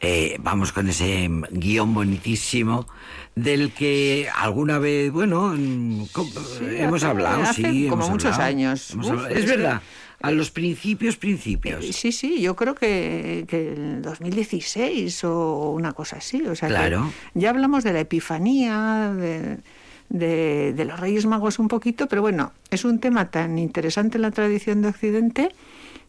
[0.00, 2.86] Eh, vamos con ese guion bonitísimo
[3.34, 6.28] del que alguna vez, bueno, mm, co-
[6.70, 7.86] hemos hace- hablado, hace sí.
[7.88, 8.48] como hemos muchos hablado.
[8.50, 8.90] años.
[8.90, 9.28] Hemos Uf, hablado.
[9.30, 9.82] es es que- verdad,
[10.22, 11.84] a los principios, principios.
[11.84, 16.42] Eh, Sí, sí, yo creo que, que en 2016 o una cosa así.
[16.42, 17.10] O sea que Claro.
[17.34, 19.58] ya hablamos de la Epifanía, de,
[20.08, 24.22] de- de los Reyes Magos un poquito, pero bueno, es un tema tan interesante en
[24.22, 25.48] la tradición de Occidente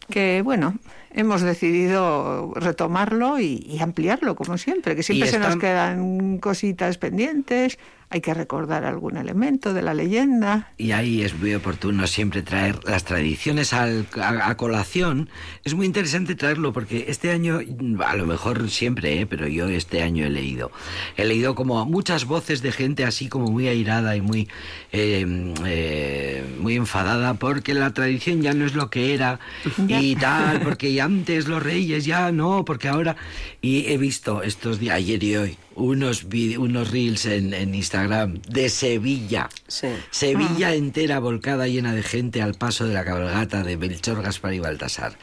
[0.10, 0.76] que, bueno,
[1.18, 7.80] hemos decidido retomarlo y, y ampliarlo, como siempre, que siempre se nos quedan cositas pendientes,
[8.10, 10.72] hay que recordar algún elemento de la leyenda.
[10.78, 15.30] Y ahí es muy oportuno siempre traer las tradiciones al- a, a colación.
[15.66, 17.60] Es muy interesante traerlo porque este año,
[18.05, 19.26] a lo mejor siempre, ¿eh?
[19.26, 20.72] pero yo este año he leído.
[21.18, 24.47] He leído como muchas voces de gente así como muy airada y muy,
[24.93, 29.39] eh, eh, muy enfadada porque la tradición ya no es lo que era
[29.88, 33.16] y tal, porque antes los reyes ya no, porque ahora...
[33.62, 36.25] Y he visto estos días, ayer y hoy, unos,
[36.57, 39.47] unos reels en, en Instagram de Sevilla.
[39.67, 39.88] Sí.
[40.11, 44.59] Sevilla entera volcada llena de gente al paso de la cabalgata de Melchor, Gaspar y
[44.59, 45.17] Baltasar,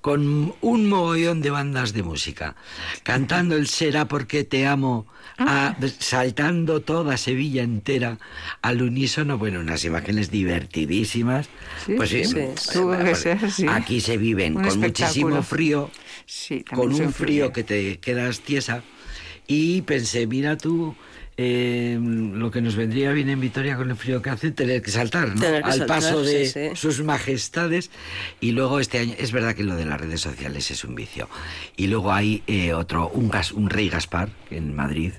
[0.00, 2.56] con un mogollón de bandas de música,
[3.04, 5.06] cantando el Será porque te amo,
[5.38, 8.18] a- saltando toda Sevilla entera
[8.62, 11.48] al unísono, bueno, unas imágenes divertidísimas.
[11.86, 13.66] Sí, pues sí, sí.
[13.68, 15.90] Aquí se viven Un con muchísimo frío,
[16.26, 18.82] Sí, con un frío que te quedas tiesa.
[19.52, 20.94] Y pensé, mira tú,
[21.36, 24.92] eh, lo que nos vendría bien en Vitoria con el frío que hace, tener que
[24.92, 25.40] saltar, ¿no?
[25.40, 26.76] Tener que Al saltar, paso de sí, sí.
[26.76, 27.90] sus majestades.
[28.38, 31.28] Y luego este año, es verdad que lo de las redes sociales es un vicio.
[31.76, 35.14] Y luego hay eh, otro, un, gas, un rey Gaspar en Madrid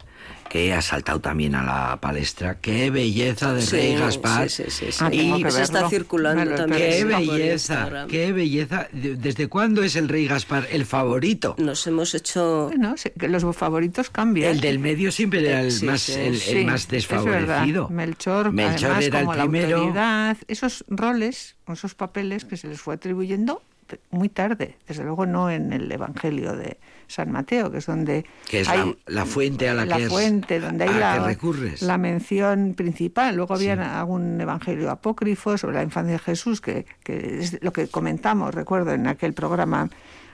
[0.52, 2.60] que ha saltado también a la palestra.
[2.60, 4.49] ¡Qué belleza de Sí, rey Gaspar!
[4.49, 4.97] sí, sí, sí, sí.
[4.99, 6.91] Ah, Y que se está circulando he también.
[6.91, 8.06] ¡Qué belleza!
[8.10, 8.88] ¡Qué belleza!
[8.91, 11.56] De- ¿Desde cuándo es el rey Gaspar el favorito?
[11.58, 12.70] Nos hemos hecho...
[13.18, 14.52] Que los favoritos cambian.
[14.52, 16.14] El del medio siempre era el Sí, más, sí.
[16.20, 17.88] el, el más es desfavorecido.
[17.89, 19.78] Melchor, Melchor además, era el como la primero.
[19.78, 23.62] autoridad, esos roles, esos papeles que se les fue atribuyendo
[24.09, 26.77] muy tarde, desde luego no en el Evangelio de
[27.07, 30.09] San Mateo, que es donde Que es hay la, la fuente a la, que, es-
[30.09, 31.81] fuente donde hay la, que recurres.
[31.81, 33.35] la mención principal.
[33.35, 37.87] Luego había algún evangelio apócrifo sobre la infancia de Jesús, que, que es lo que
[37.87, 39.89] comentamos, recuerdo, en aquel programa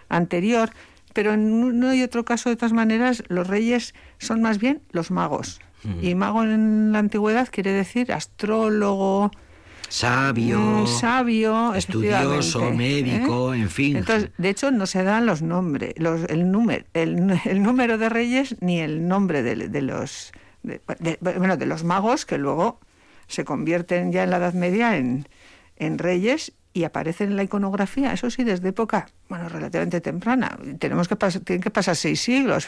[0.10, 0.70] anterior.
[1.14, 5.10] Pero en uno y otro caso, de todas maneras, los reyes son más bien los
[5.10, 5.60] magos.
[6.02, 9.32] Y mago en la antigüedad quiere decir astrólogo,
[9.90, 13.60] Sabio, mm, sabio, estudioso, médico, ¿eh?
[13.60, 13.96] en fin.
[13.98, 18.10] Entonces, de hecho, no se dan los nombres, los, el, número, el, el número de
[18.10, 20.32] reyes ni el nombre de, de los
[20.64, 22.80] de, de- bueno, de los magos que luego
[23.28, 25.28] se convierten ya en la Edad Media en,
[25.78, 30.58] en reyes y aparecen en la iconografía, eso sí, desde época, bueno, relativamente temprana.
[30.80, 32.68] Tenemos que pas- tienen que pasar seis siglos.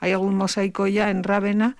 [0.00, 1.76] Hay algún mosaico ya en Rávena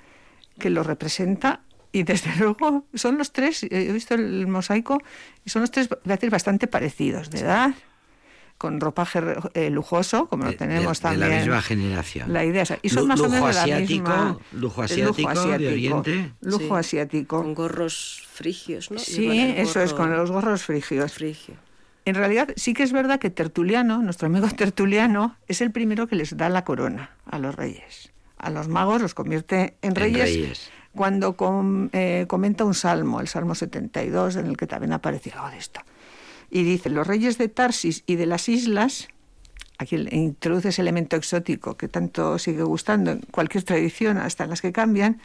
[0.59, 1.61] que lo representa
[1.95, 4.99] y desde luego son los tres, eh, he visto el mosaico,
[5.45, 7.75] y son los tres voy a decir, bastante parecidos de edad,
[8.59, 9.21] con ropaje
[9.55, 11.31] eh, lujoso, como de, lo tenemos de- de también.
[11.31, 12.33] la misma generación.
[12.33, 14.81] La idea es, y son Lu- más o lujo menos de la asiático, misma- lujo
[14.81, 16.33] el asiático de Oriente.
[16.41, 17.43] Lujo Sí, asiático.
[17.43, 18.99] Con gorros frigios, ¿no?
[19.01, 21.13] Sí, eso es, con los gorros frigios.
[21.15, 21.55] frigio.
[22.07, 26.17] En realidad sí que es verdad que Tertuliano, nuestro amigo Tertuliano, es el primero que
[26.17, 28.13] les da la corona a los reyes.
[28.37, 30.71] A los magos los convierte en reyes.
[30.95, 35.51] Cuando com- eh, comenta un salmo, el Salmo 72, en el que también aparece algo
[35.51, 35.81] de esto.
[36.51, 39.09] Y dice, los reyes de Tarsis y de las islas,
[39.79, 44.63] aquí introduce ese elemento exótico que tanto sigue gustando en cualquier tradición, hasta en las
[44.63, 45.21] que cambian,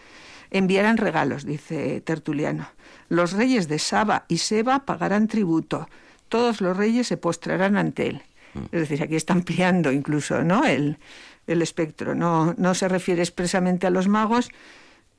[0.52, 2.68] enviarán regalos, dice Tertuliano.
[3.10, 5.88] Los reyes de Saba y Seba pagarán tributo.
[6.30, 8.22] Todos los reyes se postrarán ante él.
[8.56, 8.60] Mm.
[8.72, 10.66] Es decir, aquí está ampliando incluso ¿no?
[10.66, 10.98] el,
[11.46, 12.16] el espectro.
[12.16, 14.50] No, no se refiere expresamente a los magos,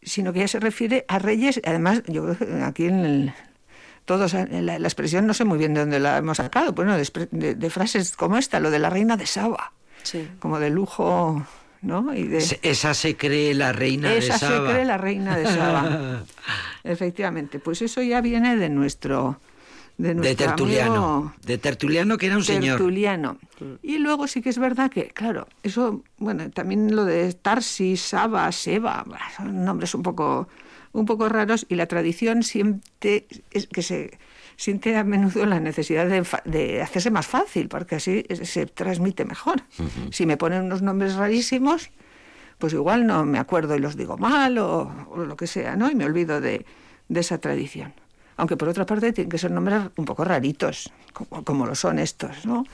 [0.02, 1.60] sino que ya se refiere a reyes.
[1.64, 3.32] Además, yo aquí en el,
[4.04, 8.16] todos, la, expresión no sé muy bien de dónde la hemos sacado, bueno, de, frases
[8.16, 9.72] como esta, lo de la reina de Saba,
[10.38, 11.46] como de lujo,
[11.82, 12.14] ¿no?
[12.14, 14.36] Y de, esa se cree la reina de Saba.
[14.36, 16.24] Esa se cree la reina de Saba.
[16.84, 19.38] Efectivamente, pues eso ya viene de nuestro
[20.00, 21.34] de, Tertuliano.
[21.44, 22.78] De Tertuliano, que era un señor.
[22.78, 23.38] Tertuliano.
[23.82, 28.50] Y luego sí que es verdad que, claro, eso, bueno, también lo de Tarsis, Saba,
[28.52, 29.04] Seba,
[29.36, 30.48] son nombres un poco,
[30.92, 34.18] un poco raros y la tradición siente es que se
[34.56, 39.62] siente a menudo la necesidad de, hacerse más fácil, porque así se transmite mejor.
[40.10, 41.90] Si me ponen unos nombres rarísimos,
[42.58, 45.90] pues igual no me acuerdo y los digo mal o, o lo que sea, ¿no?
[45.90, 46.66] Y me olvido de,
[47.08, 47.94] de esa tradición
[48.40, 52.46] aunque por otra parte tienen que ser nombres un poco raritos, como, lo son estos,
[52.46, 52.64] ¿no?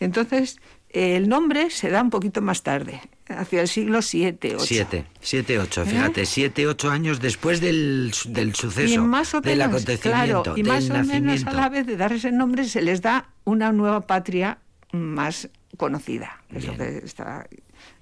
[0.00, 0.58] Entonces,
[0.90, 4.58] el nombre se da un poquito más tarde, hacia el siglo VII, VIII.
[4.58, 9.62] Siete, siete, ocho, fíjate, siete, ocho años después del, del suceso, más o menos, del
[9.62, 13.00] acontecimiento, claro, y más o menos a la vez de dar ese nombre se les
[13.00, 14.58] da una nueva patria
[14.90, 17.46] más conocida, es lo que estaba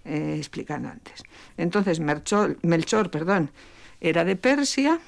[0.07, 1.23] eh, explicando antes.
[1.59, 3.51] Entonces, Melchor, Melchor perdón,
[4.01, 5.01] era de Persia,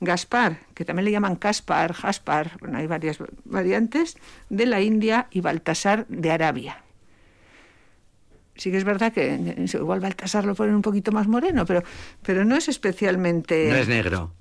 [0.00, 4.16] Gaspar, que también le llaman Caspar, Jaspar, bueno, hay varias variantes,
[4.50, 6.82] de la India y Baltasar de Arabia.
[8.56, 11.82] Sí que es verdad que igual Baltasar lo ponen un poquito más moreno, pero,
[12.22, 13.68] pero no es especialmente...
[13.68, 14.32] No es negro.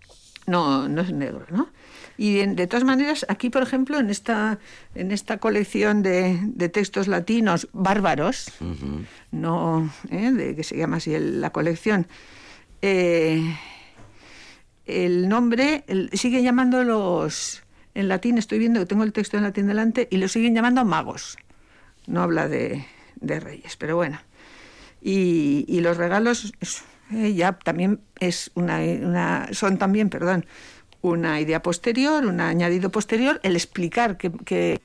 [0.46, 1.70] No, no es negro, ¿no?
[2.18, 4.60] Y de todas maneras, aquí, por ejemplo, en esta,
[4.94, 8.52] en esta colección de, textos latinos bárbaros,
[9.32, 10.32] no, ¿eh?
[10.32, 12.08] de, que se llama así la colección,
[12.84, 13.58] eh,
[14.86, 17.64] el nombre, sigue llamándolos
[17.96, 20.84] en latín, estoy viendo que tengo el texto en latín delante, y lo siguen llamando
[20.84, 21.38] magos.
[22.08, 22.86] No habla de,
[23.22, 24.20] reyes, pero bueno.
[25.02, 26.54] Y, los regalos
[27.12, 30.46] eh, ya también es una, son también, perdón,
[31.02, 34.82] una idea posterior, un añadido posterior, el explicar qué, qué,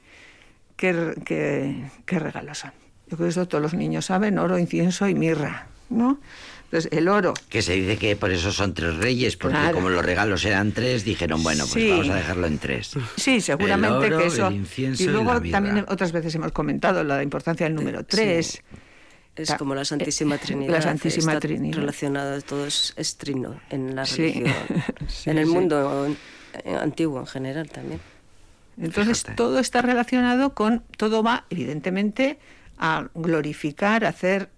[0.77, 2.73] qué regalos son.
[3.09, 6.21] Yo creo que eso todos los niños saben, oro, incienso y mirra, ¿no?
[6.71, 7.33] Entonces, el oro.
[7.49, 11.03] Que se dice que por eso son tres reyes, porque como los regalos eran tres,
[11.03, 12.93] dijeron, bueno, pues vamos a dejarlo en tres.
[13.17, 14.51] Sí, seguramente que eso.
[14.51, 18.63] y luego también otras veces hemos comentado la importancia del número tres.
[19.35, 20.73] Es como la Santísima Trinidad.
[20.73, 21.79] La Santísima Trinidad.
[21.79, 24.53] Relacionado, todo es, trino en la religión.
[25.25, 26.15] en el mundo
[26.81, 28.01] antiguo en general también.
[28.77, 30.83] Entonces, todo está relacionado con.
[30.99, 32.39] Todo va, evidentemente,
[32.79, 34.51] a glorificar, a hacer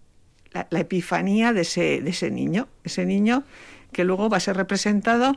[0.53, 3.45] la, epifanía de ese, de ese niño, ese niño
[3.93, 5.37] que luego va a ser representado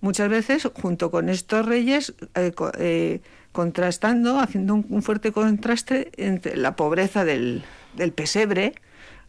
[0.00, 3.20] muchas veces junto con estos reyes, eh, eh,
[3.52, 7.64] contrastando, haciendo un, fuerte contraste entre la pobreza del,
[7.96, 8.74] del pesebre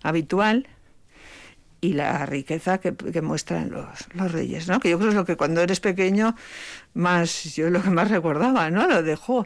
[0.02, 0.68] habitual
[1.84, 4.80] y la riqueza que, muestran los, los, reyes, ¿no?
[4.80, 6.34] Que yo creo que es lo que cuando eres pequeño
[6.94, 8.88] más, yo lo que más recordaba, ¿no?
[8.88, 9.46] Lo dejó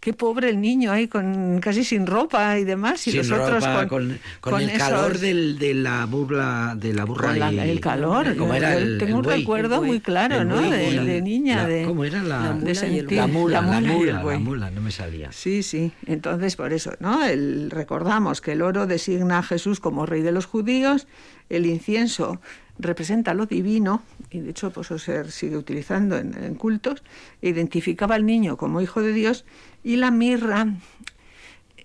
[0.00, 4.18] qué pobre el niño ahí con casi sin ropa y demás y los otros con,
[4.40, 8.76] con, el calor del, de la burla de la burra y, el calor como era
[8.76, 13.60] el, tengo un recuerdo muy claro no de, niña de cómo era la, la mula,
[13.60, 15.32] la mula, la mula, no me salía.
[15.32, 20.06] Sí sí entonces por eso no el, recordamos que el oro designa a Jesús como
[20.06, 21.08] rey de los judíos
[21.48, 22.40] el incienso
[22.78, 27.02] representa lo divino, y de hecho pues, se sigue utilizando en, en, cultos,
[27.42, 29.44] identificaba al niño como hijo de Dios,
[29.82, 30.66] y la mirra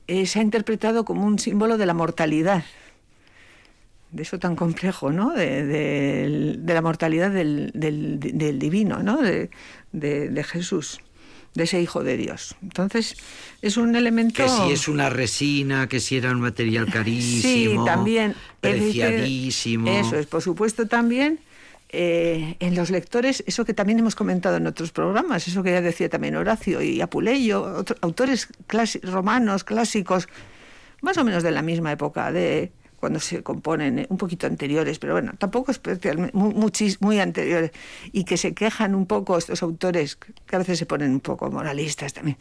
[0.08, 2.66] eh, se ha interpretado como un símbolo de la mortalidad,
[4.12, 5.32] de eso tan complejo, ¿no?
[5.32, 7.72] De, la mortalidad del,
[8.60, 9.20] divino, ¿no?
[9.22, 11.02] De, Jesús,
[11.56, 12.56] de ese Hijo de Dios.
[12.62, 13.16] Entonces,
[13.62, 14.44] es un elemento...
[14.44, 19.90] Que si es una resina, que si era un material carísimo, sí, también, preciadísimo...
[19.92, 21.40] Eso es, por supuesto, también
[21.96, 25.82] eh, en los lectores, eso que también hemos comentado en otros programas, eso que ya
[25.82, 28.48] decía también Horacio y Apuleyo, autores
[29.04, 30.28] romanos clásicos,
[31.02, 32.72] más o menos de la misma época, de
[33.04, 37.72] cuando se componen, eh, un poquito anteriores, pero bueno, tampoco especialmente, muy, muy anteriores,
[38.14, 41.52] y que se quejan un poco estos autores, que a veces se ponen un poco
[41.52, 42.38] moralistas también,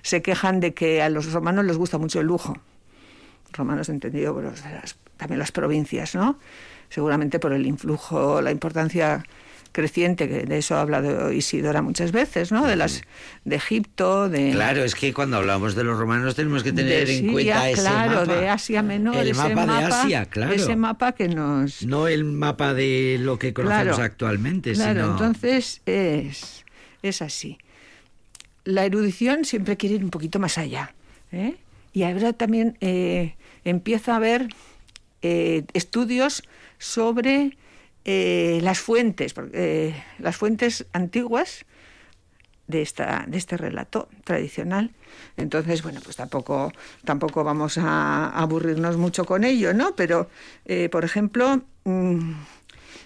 [0.00, 2.56] se quejan de que a los romanos les gusta mucho el lujo,
[3.52, 4.34] romanos entendido
[5.18, 6.38] también las provincias, ¿no?
[6.88, 9.22] seguramente por el influjo, la importancia
[9.76, 12.66] creciente, que de eso ha hablado Isidora muchas veces, ¿no?
[12.66, 13.02] De las
[13.44, 17.30] de Egipto, de Claro, es que cuando hablamos de los romanos tenemos que tener en
[17.30, 18.34] cuenta ese claro, mapa.
[18.34, 20.54] de Asia Menor, el ese mapa, de Asia, claro.
[20.54, 25.82] Ese mapa que nos no el mapa de lo que conocemos actualmente, claro, sino entonces
[25.84, 26.64] es
[27.02, 27.58] es así.
[28.64, 30.94] La erudición siempre quiere ir un poquito más allá,
[31.32, 31.56] ¿eh?
[31.92, 34.48] Y ahora también eh, empieza a haber
[35.20, 36.44] eh, estudios
[36.78, 37.58] sobre
[38.08, 41.66] eh, las fuentes, eh, las fuentes antiguas
[42.68, 44.92] de, esta, de este relato tradicional.
[45.36, 46.72] Entonces, bueno, pues tampoco,
[47.04, 49.96] tampoco vamos a aburrirnos mucho con ello, ¿no?
[49.96, 50.30] Pero,
[50.66, 52.34] eh, por ejemplo, mmm,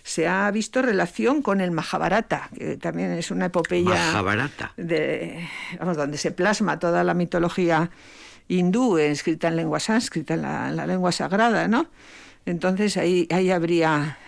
[0.02, 4.74] se ha visto relación con el Mahabharata, que también es una epopeya Mahabharata.
[4.76, 5.48] de,
[5.78, 7.90] vamos, donde se plasma toda la mitología
[8.48, 11.86] hindú escrita en lengua sánscrita, en la, en la lengua sagrada, ¿no?
[12.44, 14.18] Entonces ahí, ahí habría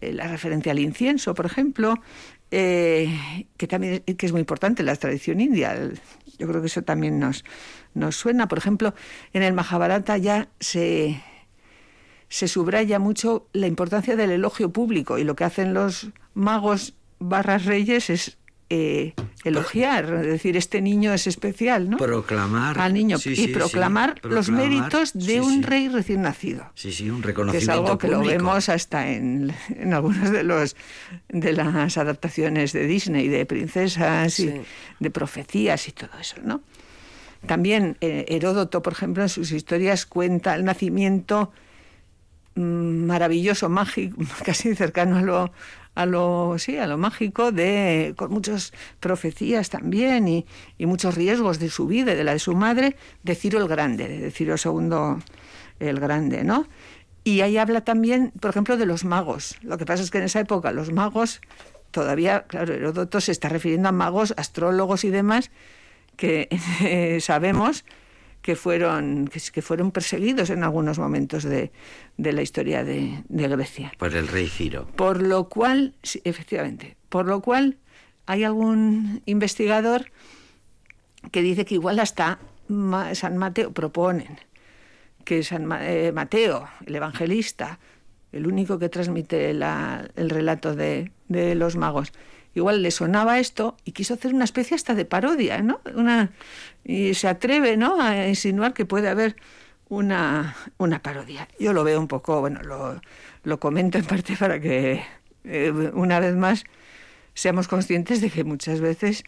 [0.00, 1.94] eh, la referencia al incienso, por ejemplo,
[2.50, 5.76] eh, que también que es muy importante en la tradición india.
[6.38, 7.44] Yo creo que eso también nos,
[7.94, 8.48] nos suena.
[8.48, 8.94] Por ejemplo,
[9.32, 11.22] en el Mahabharata ya se,
[12.28, 17.66] se subraya mucho la importancia del elogio público y lo que hacen los magos barras
[17.66, 18.38] reyes es
[18.72, 21.96] eh, elogiar, es decir, este niño es especial, ¿no?
[21.96, 22.78] Proclamar.
[22.78, 26.70] Al niño sí, y sí, proclamar los méritos de un rey recién nacido.
[26.76, 30.44] Sí, sí, un Que es reconocimiento algo que lo vemos hasta en, en algunas de
[30.44, 30.76] los
[31.28, 34.60] de las adaptaciones de Disney, de princesas y
[35.00, 36.62] de profecías y todo eso, ¿no?
[37.46, 41.50] También eh, Heródoto, por ejemplo, en sus historias cuenta el nacimiento
[42.54, 45.52] mm, maravilloso, mágico, casi cercano a lo,
[45.94, 50.46] a lo, sí, a lo mágico, de, con muchas profecías también y,
[50.78, 53.68] y muchos riesgos de su vida y de la de su madre, de Ciro el
[53.68, 55.22] Grande, de Ciro II
[55.80, 56.66] el Grande, ¿no?
[57.24, 59.56] Y ahí habla también, por ejemplo, de los magos.
[59.62, 61.40] Lo que pasa es que en esa época los magos,
[61.90, 65.50] todavía, claro, Heródoto se está refiriendo a magos, astrólogos y demás,
[66.16, 66.48] que
[67.20, 67.84] sabemos
[68.42, 71.70] que fueron, que, que fueron perseguidos en algunos momentos de,
[72.16, 73.92] de la historia de, de Grecia.
[73.98, 74.86] Por el rey Ciro.
[74.96, 77.76] Por lo cual, sí, efectivamente, por lo cual
[78.26, 80.06] hay algún investigador
[81.32, 82.38] que dice que igual hasta
[83.12, 84.38] San Mateo proponen
[85.24, 87.78] que San eh, Mateo, el evangelista,
[88.32, 92.12] el único que transmite la- el relato de, de los magos,
[92.54, 95.80] igual le sonaba esto y quiso hacer una especie hasta de parodia, ¿no?
[95.94, 96.30] Una,
[96.84, 98.00] y se atreve, ¿no?
[98.00, 99.36] A insinuar que puede haber
[99.88, 101.48] una, una parodia.
[101.58, 103.00] Yo lo veo un poco, bueno, lo,
[103.44, 105.02] lo comento en parte para que
[105.44, 106.64] eh, una vez más
[107.34, 109.24] seamos conscientes de que muchas veces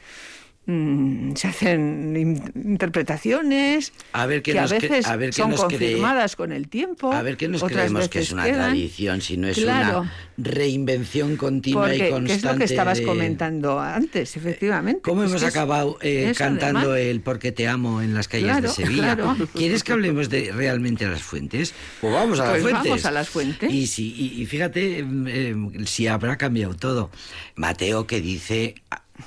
[0.66, 5.50] mm, se hacen in- interpretaciones A ver que nos a veces a ver qué son
[5.50, 7.12] nos confirmadas con el tiempo.
[7.12, 8.70] A ver qué nos otras creemos que es una quedan.
[8.70, 10.00] tradición, si no es Claro.
[10.00, 12.28] una reinvención continua Porque, y constante.
[12.28, 15.00] que es lo que estabas de- comentando antes, efectivamente.
[15.02, 18.74] ¿Cómo hemos acabado eh, cantando además- el Porque te amo en las calles Claro, de
[18.74, 19.16] Sevilla?
[19.16, 19.36] claro.
[19.54, 21.74] ¿Quieres que hablemos de realmente a las fuentes?
[22.00, 22.84] Pues vamos a las Pues fuentes.
[22.84, 23.72] vamos a las fuentes.
[23.72, 27.10] Y, si, y, y fíjate em, em, si habrá cambiado todo.
[27.56, 28.74] Mateo que dice...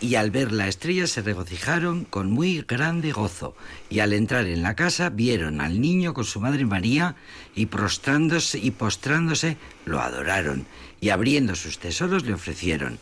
[0.01, 3.55] Y al ver la estrella se regocijaron con muy grande gozo.
[3.89, 7.15] Y al entrar en la casa vieron al niño con su madre María
[7.55, 10.65] y prostrándose y postrándose lo adoraron.
[11.01, 12.99] Y abriendo sus tesoros le ofrecieron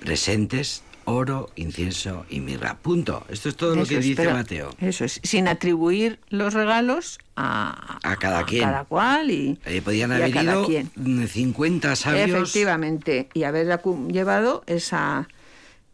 [0.00, 2.78] presentes, oro, incienso y mirra.
[2.78, 3.24] Punto.
[3.28, 4.70] Esto es todo lo que dice pero Mateo.
[4.80, 8.62] Eso es, sin atribuir los regalos a, A cada quien.
[8.64, 10.90] cada cual y, Eh, podían y a haber ido quien.
[10.96, 12.30] mm, 50 sabios.
[12.30, 13.80] Efectivamente, y haber
[14.10, 15.28] llevado esa,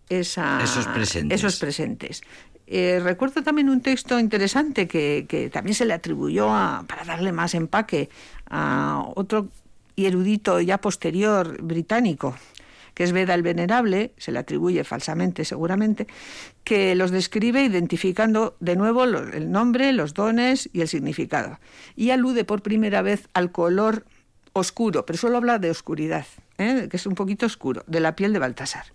[0.09, 1.41] esa, Esos presentes.
[1.41, 2.23] esos presentes.
[2.67, 7.33] Eh, recuerdo también un texto interesante que, que también se le atribuyó a, para darle
[7.33, 8.09] más empaque
[8.49, 9.49] a otro
[9.97, 12.37] y erudito ya posterior británico,
[12.95, 16.07] que es Beda el Venerable, se le atribuye falsamente seguramente,
[16.65, 21.59] que los describe identificando de nuevo el nombre, los dones y el significado.
[21.95, 24.07] Y alude por primera vez al color
[24.53, 26.27] oscuro, pero solo habla de oscuridad,
[26.59, 26.89] ¿eh?
[26.91, 28.87] que es un poquito oscuro, de la piel de Baltasar.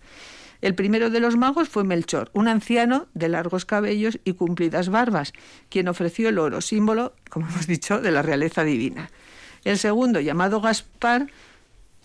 [0.62, 5.32] El primero de los magos fue Melchor, un anciano de largos cabellos y cumplidas barbas,
[5.68, 9.10] quien ofreció el oro, símbolo, como hemos dicho, de la realeza divina.
[9.64, 11.26] El segundo, llamado Gaspar,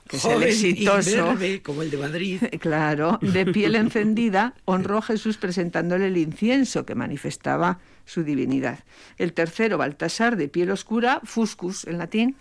[0.07, 2.41] que es el exitoso, como el de Madrid.
[2.59, 8.79] claro, de piel encendida, honró a Jesús presentándole el incienso que manifestaba su divinidad.
[9.17, 12.35] El tercero, Baltasar, de piel oscura, fuscus en latín,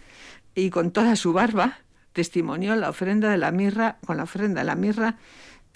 [0.55, 1.81] y con toda su barba,
[2.15, 5.19] testimonió la ofrenda de la mirra, con la ofrenda de la mirra,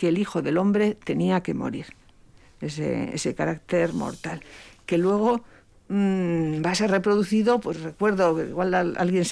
[0.01, 1.85] que el Hijo del Hombre tenía que morir.
[2.63, 4.41] Ese, ese carácter mortal.
[4.87, 5.45] Que luego
[5.89, 9.25] mm, va a ser reproducido, pues recuerdo, igual al- alguien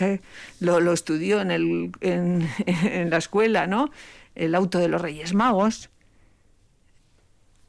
[0.60, 3.90] lo, lo estudió en, el, en, en la escuela, ¿no?
[4.34, 5.88] el auto de los Reyes Magos,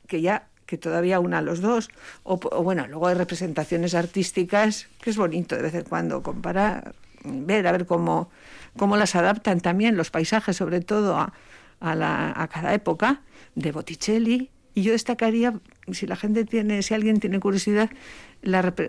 [0.08, 1.88] que ya que todavía una a los dos,
[2.24, 6.94] o, bueno, luego hay representaciones artísticas que es bonito de vez en cuando comparar,
[7.24, 8.30] ver, a ver cómo,
[8.78, 11.34] cómo las adaptan también los paisajes, sobre todo a,
[11.80, 13.22] a, la, a cada época,
[13.56, 15.60] de Botticelli, y yo destacaría,
[15.92, 17.90] si la gente tiene, si alguien tiene curiosidad,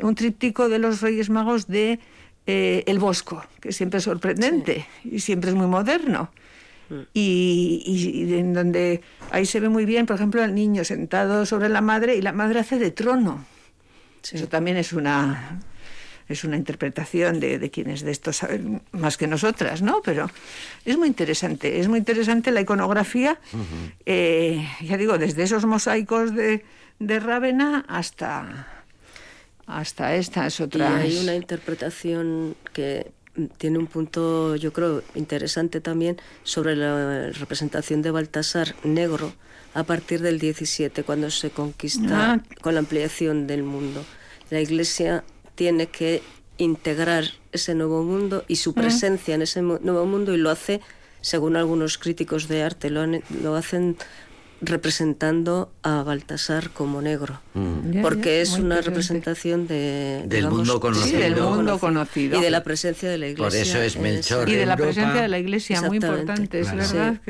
[0.03, 1.99] un tríptico de los Reyes Magos de
[2.47, 6.30] eh, El Bosco, que siempre es sorprendente y siempre es muy moderno.
[6.88, 7.01] Mm.
[7.14, 11.80] Y, en donde ahí se ve muy bien, por ejemplo, el niño sentado sobre la
[11.80, 13.45] madre y la madre hace de trono.
[14.30, 15.61] Eso también es una
[16.31, 20.01] es una interpretación de, de, quienes de esto saben más que nosotras, ¿no?
[20.03, 20.31] Pero
[20.85, 23.39] es muy interesante, es muy interesante la iconografía,
[24.07, 26.64] eh, ya digo, desde esos mosaicos de,
[26.99, 28.68] de Rávena hasta
[29.66, 31.05] hasta estas otras.
[31.05, 33.12] Y hay una interpretación que
[33.59, 39.33] tiene un punto, yo creo, interesante también sobre la representación de Baltasar negro
[39.74, 42.41] a partir del 17, cuando se conquista ah.
[42.61, 44.05] con la ampliación del mundo.
[44.51, 45.22] La Iglesia
[45.61, 46.23] tiene que
[46.57, 50.81] integrar ese nuevo mundo y su presencia en ese nuevo mundo y lo hace,
[51.21, 53.05] según algunos críticos de arte, lo,
[53.43, 53.99] lo hacen
[54.63, 58.01] representando a Baltasar como negro, mm.
[58.01, 61.19] porque es una representación de, del, mundo conocido.
[62.39, 63.61] y de la presencia de la iglesia.
[63.61, 64.49] Por eso es Melchor.
[64.49, 67.21] Y de la presencia de la iglesia, muy importante, es verdad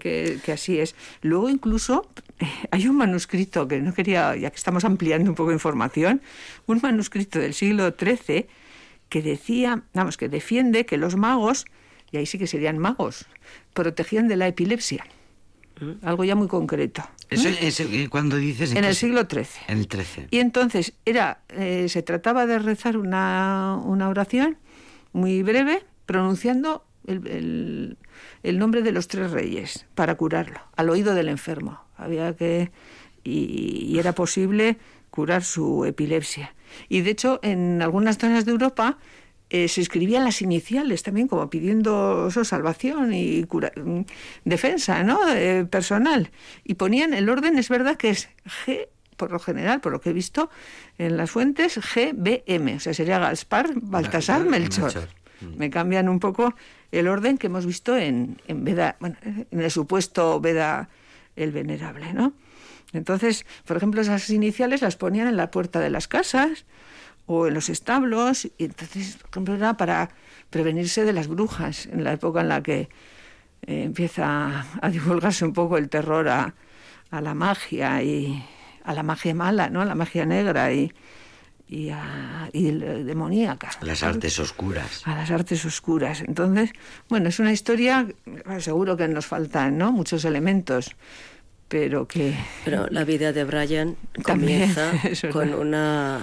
[0.00, 0.96] que, que, así es.
[1.22, 2.04] Luego incluso
[2.70, 6.22] hay un manuscrito que no quería, ya que estamos ampliando un poco de información,
[6.66, 8.46] un manuscrito del siglo XIII
[9.08, 11.66] que decía, vamos, que defiende que los magos,
[12.12, 13.26] y ahí sí que serían magos,
[13.74, 15.04] protegían de la epilepsia
[16.02, 17.02] algo ya muy concreto.
[17.28, 18.74] Eso es eh, cuando dices...
[18.74, 19.46] En, el siglo XIII.
[19.68, 20.26] En el XIII.
[20.30, 24.58] Y entonces era, eh, se trataba de rezar una, una oración
[25.12, 27.96] muy breve, pronunciando el,
[28.42, 31.80] el, nombre de los tres reyes para curarlo, al oído del enfermo.
[32.00, 32.70] Había que...
[33.24, 34.78] y era posible
[35.10, 36.54] curar su epilepsia.
[36.88, 38.98] Y de hecho, en algunas zonas de Europa
[39.50, 44.00] eh, se escribían las iniciales también, como pidiendo salvación y mm,
[44.44, 45.18] defensa ¿no?
[45.34, 46.30] Eh, personal.
[46.62, 48.28] Y ponían el orden, es verdad que es
[48.64, 48.86] G,
[49.16, 50.50] por lo general, por lo que he visto
[50.98, 54.92] en las fuentes, GBM, o sea, sería Gaspar, Baltasar, Melchor.
[55.40, 55.56] Mm.
[55.58, 56.54] Me cambian un poco
[56.92, 60.88] el orden que hemos visto en, en Veda, bueno, en el supuesto Veda
[61.36, 62.32] el Venerable, ¿no?
[62.92, 66.64] Entonces, por ejemplo, esas iniciales las ponían en la puerta de las casas,
[67.26, 70.10] o en los establos, y entonces, por ejemplo, era para
[70.50, 72.88] prevenirse de las brujas, en la época en la que
[73.66, 76.54] eh, empieza a divulgarse un poco el terror a,
[77.10, 78.44] a, la magia y
[78.82, 79.80] a la magia mala, ¿no?
[79.80, 80.92] A la magia negra y,
[81.70, 83.70] y, a, y demoníaca.
[83.82, 85.02] Las artes oscuras.
[85.04, 86.20] A las artes oscuras.
[86.20, 86.72] Entonces,
[87.08, 88.08] bueno, es una historia,
[88.58, 89.92] seguro que nos faltan, ¿no?
[89.92, 90.90] Muchos elementos,
[91.68, 92.36] pero que...
[92.64, 94.92] Pero la vida de Brian comienza
[95.32, 96.20] con una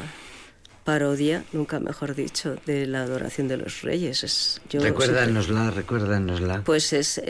[0.83, 4.25] parodia, nunca mejor dicho, de la adoración de los reyes.
[4.25, 6.61] Es, recuérdanosla, recuérdanosla.
[6.65, 7.21] Pues es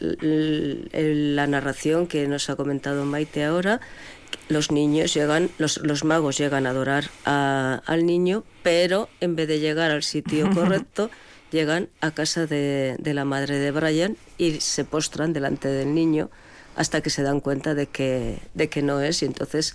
[0.00, 3.80] la narración que nos ha comentado Maite ahora.
[4.48, 9.60] Los niños llegan, los, los magos llegan a adorar al niño, pero en vez de
[9.60, 11.10] llegar al sitio correcto,
[11.50, 16.30] llegan a casa de, de la madre de Brian y se postran delante del niño
[16.76, 19.22] hasta que se dan cuenta de que, de que no es.
[19.22, 19.74] Y entonces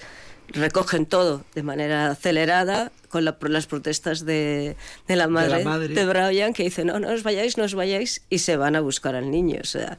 [0.53, 4.75] recogen todo de manera acelerada con las protestas de,
[5.07, 8.55] la madre, de Brian que dice no, no os vayáis, no os vayáis y se
[8.55, 9.59] van a buscar al niño.
[9.61, 9.97] O sea.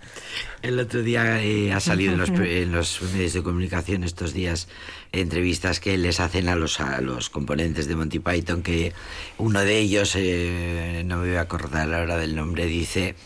[0.63, 4.69] El otro día eh, ha salido en los, en los, medios de comunicación estos días
[5.13, 8.93] entrevistas que les hacen a los, a los componentes de Monty Python que
[9.39, 13.17] uno de ellos, eh, no me voy a acordar ahora del nombre, dice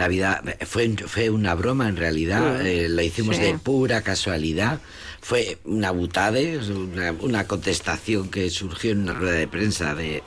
[0.00, 4.80] la vida fue, fue una broma en realidad, eh, la hicimos de pura casualidad
[5.20, 6.58] fue una butade,
[7.22, 10.22] una, contestación que surgió en una rueda de prensa de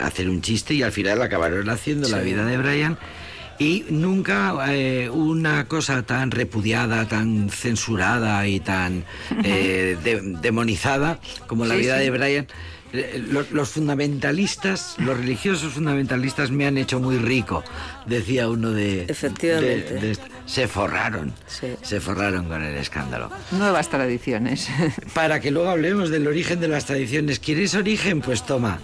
[0.00, 2.96] hacer un chiste y al final acabaron haciendo la vida de Brian.
[3.58, 9.04] Y nunca eh, una cosa tan repudiada, tan censurada y tan
[9.42, 9.98] eh,
[10.40, 12.46] demonizada como la vida de Brian
[12.92, 13.22] eh,
[13.52, 17.64] los, fundamentalistas, los religiosos fundamentalistas me han hecho muy rico,
[18.06, 19.04] decía uno de...
[19.08, 20.14] Efectivamente.
[20.46, 21.32] se forraron,
[21.82, 23.30] se forraron con el escándalo.
[23.52, 24.68] Nuevas tradiciones.
[25.14, 27.38] Para que luego hablemos del origen de las tradiciones.
[27.38, 28.20] ¿Quieres origen?
[28.20, 28.78] Pues toma.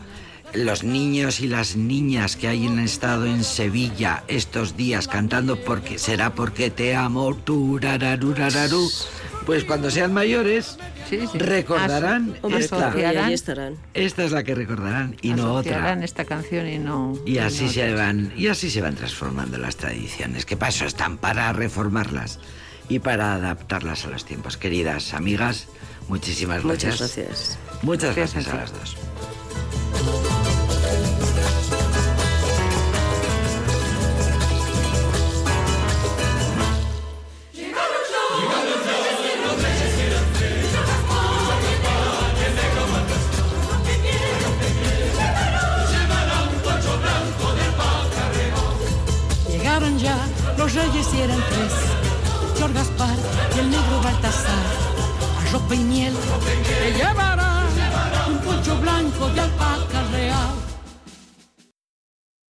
[0.54, 6.34] Los niños y las niñas que hayan estado en Sevilla estos días cantando porque será
[6.34, 7.78] porque te amo, tu
[9.46, 10.78] pues cuando sean mayores
[11.34, 12.92] recordarán esta.
[13.30, 13.76] estarán.
[13.92, 15.92] Esta es la que recordarán y no otra.
[16.02, 17.18] esta canción y no.
[17.26, 20.46] Y así se van y así se van transformando las tradiciones.
[20.46, 20.86] ¿Qué pasó?
[20.86, 22.38] Están para reformarlas.
[22.88, 24.56] y para adaptarlas a los tiempos.
[24.56, 25.68] Queridas amigas,
[26.08, 27.00] muchísimas gracias.
[27.00, 27.58] Muchas gracias.
[27.82, 28.96] Muchas gracias, a las dos.
[50.74, 51.72] Reyes y eran tres.
[52.56, 53.16] George Gaspar
[53.54, 54.64] y el negro Baltasar.
[55.38, 56.14] A ropa y miel.
[56.64, 57.66] Te llevarán
[58.28, 59.93] un poncho blanco de alpar